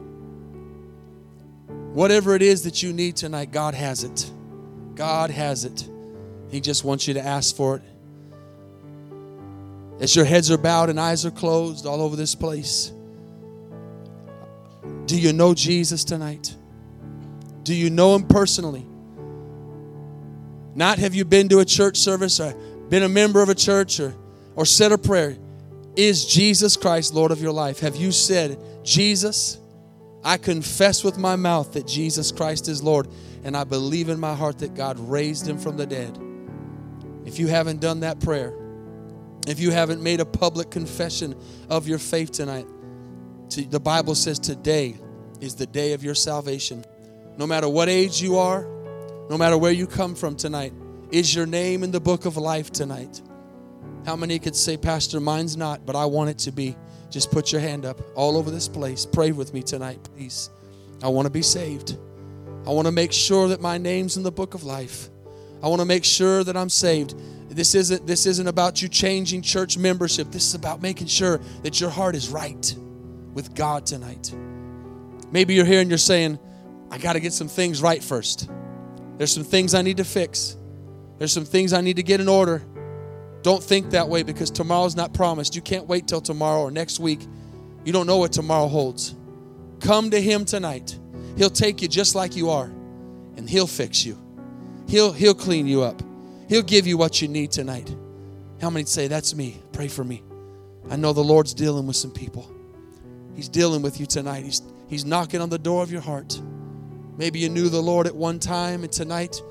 Whatever 1.94 2.36
it 2.36 2.42
is 2.42 2.64
that 2.64 2.82
you 2.82 2.92
need 2.92 3.16
tonight, 3.16 3.52
God 3.52 3.76
has 3.76 4.04
it. 4.04 4.32
God 4.96 5.30
has 5.30 5.64
it. 5.64 5.88
He 6.50 6.60
just 6.60 6.84
wants 6.84 7.08
you 7.08 7.14
to 7.14 7.22
ask 7.22 7.56
for 7.56 7.78
it. 7.78 7.82
As 10.00 10.16
your 10.16 10.26
heads 10.26 10.50
are 10.50 10.58
bowed 10.58 10.90
and 10.90 11.00
eyes 11.00 11.24
are 11.24 11.32
closed 11.32 11.86
all 11.86 12.02
over 12.02 12.16
this 12.16 12.34
place, 12.34 12.92
do 15.06 15.20
you 15.20 15.34
know 15.34 15.54
Jesus 15.54 16.04
tonight? 16.04 16.56
Do 17.62 17.76
you 17.76 17.92
know 17.92 18.16
him 18.16 18.24
personally? 18.24 18.86
Not 20.76 20.98
have 20.98 21.14
you 21.14 21.26
been 21.26 21.48
to 21.50 21.60
a 21.60 21.66
church 21.66 21.98
service 21.98 22.40
or 22.40 22.54
been 22.90 23.04
a 23.04 23.10
member 23.10 23.42
of 23.42 23.50
a 23.50 23.56
church 23.56 24.00
or, 24.00 24.16
or 24.56 24.66
said 24.66 24.92
a 24.92 24.98
prayer, 24.98 25.38
is 25.96 26.26
Jesus 26.26 26.76
Christ 26.76 27.14
Lord 27.14 27.32
of 27.32 27.42
your 27.42 27.52
life? 27.52 27.80
Have 27.80 27.96
you 27.96 28.12
said, 28.12 28.58
Jesus, 28.84 29.60
I 30.24 30.38
confess 30.38 31.04
with 31.04 31.18
my 31.18 31.36
mouth 31.36 31.74
that 31.74 31.86
Jesus 31.86 32.32
Christ 32.32 32.68
is 32.68 32.82
Lord, 32.82 33.08
and 33.44 33.58
I 33.58 33.66
believe 33.66 34.10
in 34.10 34.20
my 34.20 34.34
heart 34.34 34.60
that 34.60 34.74
God 34.74 34.98
raised 35.00 35.48
him 35.48 35.58
from 35.58 35.76
the 35.78 35.86
dead? 35.86 36.18
If 37.26 37.40
you 37.40 37.48
haven't 37.48 37.82
done 37.82 38.02
that 38.02 38.20
prayer, 38.20 38.54
if 39.48 39.60
you 39.60 39.72
haven't 39.72 40.02
made 40.02 40.22
a 40.22 40.26
public 40.26 40.72
confession 40.72 41.36
of 41.70 41.88
your 41.88 42.00
faith 42.00 42.32
tonight, 42.32 42.68
the 43.50 43.80
Bible 43.80 44.16
says 44.16 44.40
today 44.40 44.96
is 45.42 45.56
the 45.56 45.68
day 45.68 45.94
of 45.94 46.04
your 46.04 46.16
salvation. 46.16 46.86
No 47.38 47.46
matter 47.46 47.68
what 47.68 47.90
age 47.90 48.22
you 48.22 48.38
are, 48.38 48.66
no 49.30 49.38
matter 49.38 49.58
where 49.58 49.72
you 49.72 49.88
come 49.88 50.16
from 50.16 50.36
tonight, 50.36 50.74
is 51.12 51.36
your 51.36 51.46
name 51.46 51.84
in 51.84 51.92
the 51.92 52.00
book 52.00 52.26
of 52.26 52.38
life 52.38 52.72
tonight? 52.72 53.22
How 54.06 54.16
many 54.16 54.40
could 54.40 54.56
say, 54.56 54.78
Pastor, 54.78 55.20
mine's 55.20 55.58
not, 55.58 55.86
but 55.86 55.96
I 55.96 56.06
want 56.06 56.30
it 56.30 56.38
to 56.40 56.52
be? 56.52 56.76
Just 57.14 57.30
put 57.30 57.52
your 57.52 57.62
hand 57.62 57.86
up 57.86 58.02
all 58.16 58.38
over 58.38 58.50
this 58.50 58.68
place. 58.68 59.06
Pray 59.06 59.32
with 59.32 59.54
me 59.54 59.62
tonight, 59.62 60.00
please. 60.04 60.50
I 61.04 61.10
want 61.10 61.28
to 61.28 61.30
be 61.30 61.44
saved. 61.44 61.96
I 62.66 62.72
want 62.72 62.88
to 62.88 62.92
make 62.92 63.12
sure 63.12 63.50
that 63.50 63.62
my 63.62 63.78
name's 63.78 64.18
in 64.18 64.24
the 64.24 64.32
book 64.32 64.56
of 64.56 64.64
life. 64.64 65.10
I 65.62 65.68
want 65.68 65.80
to 65.80 65.86
make 65.86 66.06
sure 66.06 66.44
that 66.44 66.58
I'm 66.58 66.70
saved. 66.70 67.14
This 67.50 67.76
isn't 67.76 68.08
this 68.08 68.26
isn't 68.26 68.48
about 68.48 68.82
you 68.82 68.88
changing 68.88 69.44
church 69.44 69.78
membership. 69.78 70.32
This 70.32 70.44
is 70.44 70.56
about 70.56 70.82
making 70.82 71.06
sure 71.06 71.40
that 71.62 71.80
your 71.80 71.92
heart 71.92 72.16
is 72.16 72.30
right 72.30 72.76
with 73.36 73.54
God 73.54 73.86
tonight. 73.86 74.34
Maybe 75.32 75.54
you're 75.54 75.66
here 75.66 75.82
and 75.82 75.92
you're 75.92 76.00
saying, 76.00 76.40
I 76.90 76.98
got 76.98 77.14
to 77.14 77.20
get 77.20 77.34
some 77.34 77.48
things 77.48 77.80
right 77.80 78.04
first. 78.04 78.50
There's 79.20 79.32
some 79.32 79.44
things 79.44 79.76
I 79.76 79.84
need 79.84 79.98
to 79.98 80.04
fix. 80.04 80.58
There's 81.20 81.32
some 81.32 81.46
things 81.46 81.74
I 81.74 81.82
need 81.82 81.98
to 81.98 82.04
get 82.04 82.22
in 82.22 82.28
order. 82.28 82.64
Don't 83.44 83.62
think 83.62 83.92
that 83.92 84.08
way 84.08 84.24
because 84.24 84.50
tomorrow's 84.50 84.96
not 84.96 85.14
promised. 85.14 85.56
You 85.56 85.62
can't 85.62 85.86
wait 85.86 86.08
till 86.08 86.22
tomorrow 86.22 86.62
or 86.62 86.72
next 86.72 87.00
week. 87.00 87.20
You 87.84 87.92
don't 87.92 88.08
know 88.08 88.18
what 88.18 88.32
tomorrow 88.32 88.68
holds. 88.68 89.14
Come 89.82 90.10
to 90.12 90.22
Him 90.22 90.46
tonight. 90.46 90.98
He'll 91.36 91.50
take 91.50 91.82
you 91.82 91.90
just 91.90 92.16
like 92.16 92.38
you 92.38 92.50
are, 92.50 92.72
and 93.36 93.50
He'll 93.50 93.68
fix 93.68 94.06
you. 94.06 94.18
He'll, 94.88 95.12
he'll 95.12 95.34
clean 95.34 95.68
you 95.68 95.82
up. 95.82 96.02
He'll 96.48 96.62
give 96.62 96.88
you 96.88 96.98
what 96.98 97.22
you 97.22 97.28
need 97.28 97.52
tonight. 97.52 97.94
How 98.62 98.70
many 98.70 98.86
say, 98.86 99.08
That's 99.08 99.36
me? 99.36 99.62
Pray 99.74 99.90
for 99.90 100.06
me. 100.06 100.24
I 100.90 100.96
know 100.96 101.12
the 101.12 101.24
Lord's 101.24 101.54
dealing 101.54 101.86
with 101.86 101.98
some 101.98 102.12
people. 102.12 102.50
He's 103.36 103.50
dealing 103.50 103.82
with 103.82 104.00
you 104.00 104.06
tonight. 104.06 104.46
He's, 104.46 104.62
he's 104.88 105.06
knocking 105.06 105.42
on 105.42 105.50
the 105.50 105.60
door 105.60 105.84
of 105.84 105.92
your 105.92 106.02
heart. 106.02 106.40
Maybe 107.18 107.40
you 107.40 107.50
knew 107.50 107.68
the 107.68 107.82
Lord 107.82 108.08
at 108.08 108.16
one 108.16 108.40
time, 108.40 108.84
and 108.84 108.92
tonight 108.92 109.42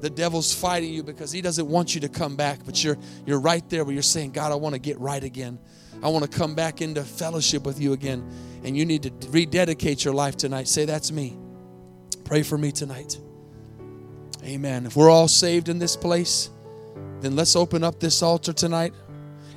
the 0.00 0.10
devil's 0.10 0.54
fighting 0.54 0.92
you 0.92 1.02
because 1.02 1.32
he 1.32 1.40
doesn't 1.40 1.66
want 1.66 1.94
you 1.94 2.00
to 2.02 2.08
come 2.08 2.36
back, 2.36 2.60
but 2.64 2.82
you're 2.82 2.98
you're 3.24 3.40
right 3.40 3.68
there 3.70 3.84
where 3.84 3.94
you're 3.94 4.02
saying, 4.02 4.32
God, 4.32 4.52
I 4.52 4.56
want 4.56 4.74
to 4.74 4.78
get 4.78 4.98
right 5.00 5.22
again. 5.22 5.58
I 6.02 6.08
want 6.08 6.30
to 6.30 6.38
come 6.38 6.54
back 6.54 6.82
into 6.82 7.02
fellowship 7.02 7.64
with 7.64 7.80
you 7.80 7.92
again. 7.92 8.28
And 8.64 8.76
you 8.76 8.84
need 8.84 9.02
to 9.04 9.28
rededicate 9.30 10.04
your 10.04 10.14
life 10.14 10.36
tonight. 10.36 10.68
Say, 10.68 10.84
That's 10.84 11.10
me. 11.10 11.36
Pray 12.24 12.42
for 12.42 12.58
me 12.58 12.72
tonight. 12.72 13.18
Amen. 14.42 14.86
If 14.86 14.96
we're 14.96 15.10
all 15.10 15.28
saved 15.28 15.68
in 15.68 15.78
this 15.78 15.96
place, 15.96 16.50
then 17.20 17.34
let's 17.36 17.56
open 17.56 17.82
up 17.82 17.98
this 17.98 18.22
altar 18.22 18.52
tonight. 18.52 18.92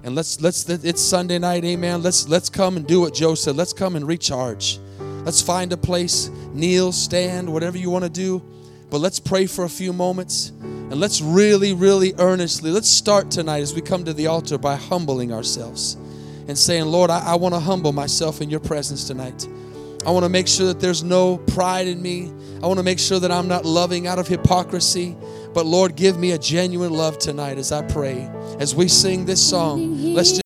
And 0.04 0.15
let's 0.15 0.39
let's 0.39 0.67
it's 0.69 1.02
Sunday 1.02 1.39
night, 1.39 1.65
amen. 1.65 2.02
Let's 2.02 2.28
let's 2.30 2.49
come 2.49 2.78
and 2.78 2.88
do 2.88 3.02
what 3.02 3.13
Joe 3.13 3.36
said. 3.36 3.56
Let's 3.56 3.73
come 3.73 3.95
and 3.95 4.08
recharge. 4.08 4.80
Let's 4.99 5.41
find 5.41 5.73
a 5.73 5.78
place, 5.78 6.30
kneel, 6.54 6.91
stand, 6.91 7.52
whatever 7.52 7.78
you 7.78 7.89
want 7.89 8.06
to 8.06 8.10
do. 8.10 8.41
But 8.89 8.99
let's 8.99 9.19
pray 9.19 9.45
for 9.45 9.65
a 9.65 9.69
few 9.69 9.93
moments 9.93 10.49
and 10.49 10.99
let's 10.99 11.21
really, 11.21 11.73
really 11.73 12.13
earnestly, 12.17 12.71
let's 12.71 12.89
start 12.89 13.30
tonight 13.30 13.62
as 13.62 13.75
we 13.75 13.82
come 13.82 14.04
to 14.06 14.13
the 14.13 14.28
altar 14.28 14.58
by 14.58 14.75
humbling 14.75 15.32
ourselves 15.32 15.95
and 16.47 16.58
saying, 16.58 16.86
Lord, 16.86 17.12
I, 17.12 17.19
I 17.19 17.36
want 17.36 17.54
to 17.54 17.60
humble 17.60 17.91
myself 17.91 18.41
in 18.41 18.49
your 18.49 18.60
presence 18.60 19.06
tonight. 19.06 19.47
I 20.06 20.12
want 20.12 20.23
to 20.23 20.30
make 20.30 20.47
sure 20.47 20.65
that 20.67 20.80
there's 20.80 21.04
no 21.04 21.38
pride 21.38 21.88
in 21.88 22.02
me. 22.02 22.32
I 22.63 22.67
want 22.67 22.80
to 22.80 22.84
make 22.84 22.97
sure 22.97 23.19
that 23.19 23.32
I'm 23.32 23.47
not 23.47 23.65
loving 23.65 24.08
out 24.08 24.17
of 24.17 24.28
hypocrisy. 24.28 25.15
But 25.54 25.67
Lord, 25.67 25.95
give 25.95 26.17
me 26.17 26.32
a 26.32 26.38
genuine 26.39 26.93
love 26.93 27.19
tonight 27.19 27.58
as 27.58 27.71
I 27.71 27.86
pray. 27.88 28.30
As 28.60 28.73
we 28.73 28.88
sing 28.88 29.25
this 29.25 29.47
song, 29.47 30.13
let's 30.13 30.32
just 30.32 30.38